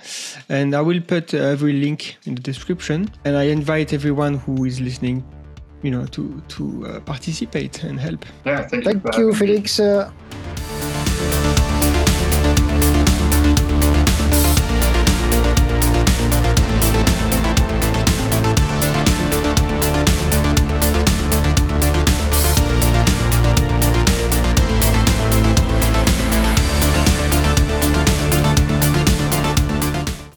[0.47, 3.09] and I will put every link in the description.
[3.25, 5.23] And I invite everyone who is listening,
[5.81, 8.25] you know, to to uh, participate and help.
[8.45, 9.79] Yeah, thank, thank you, you Felix.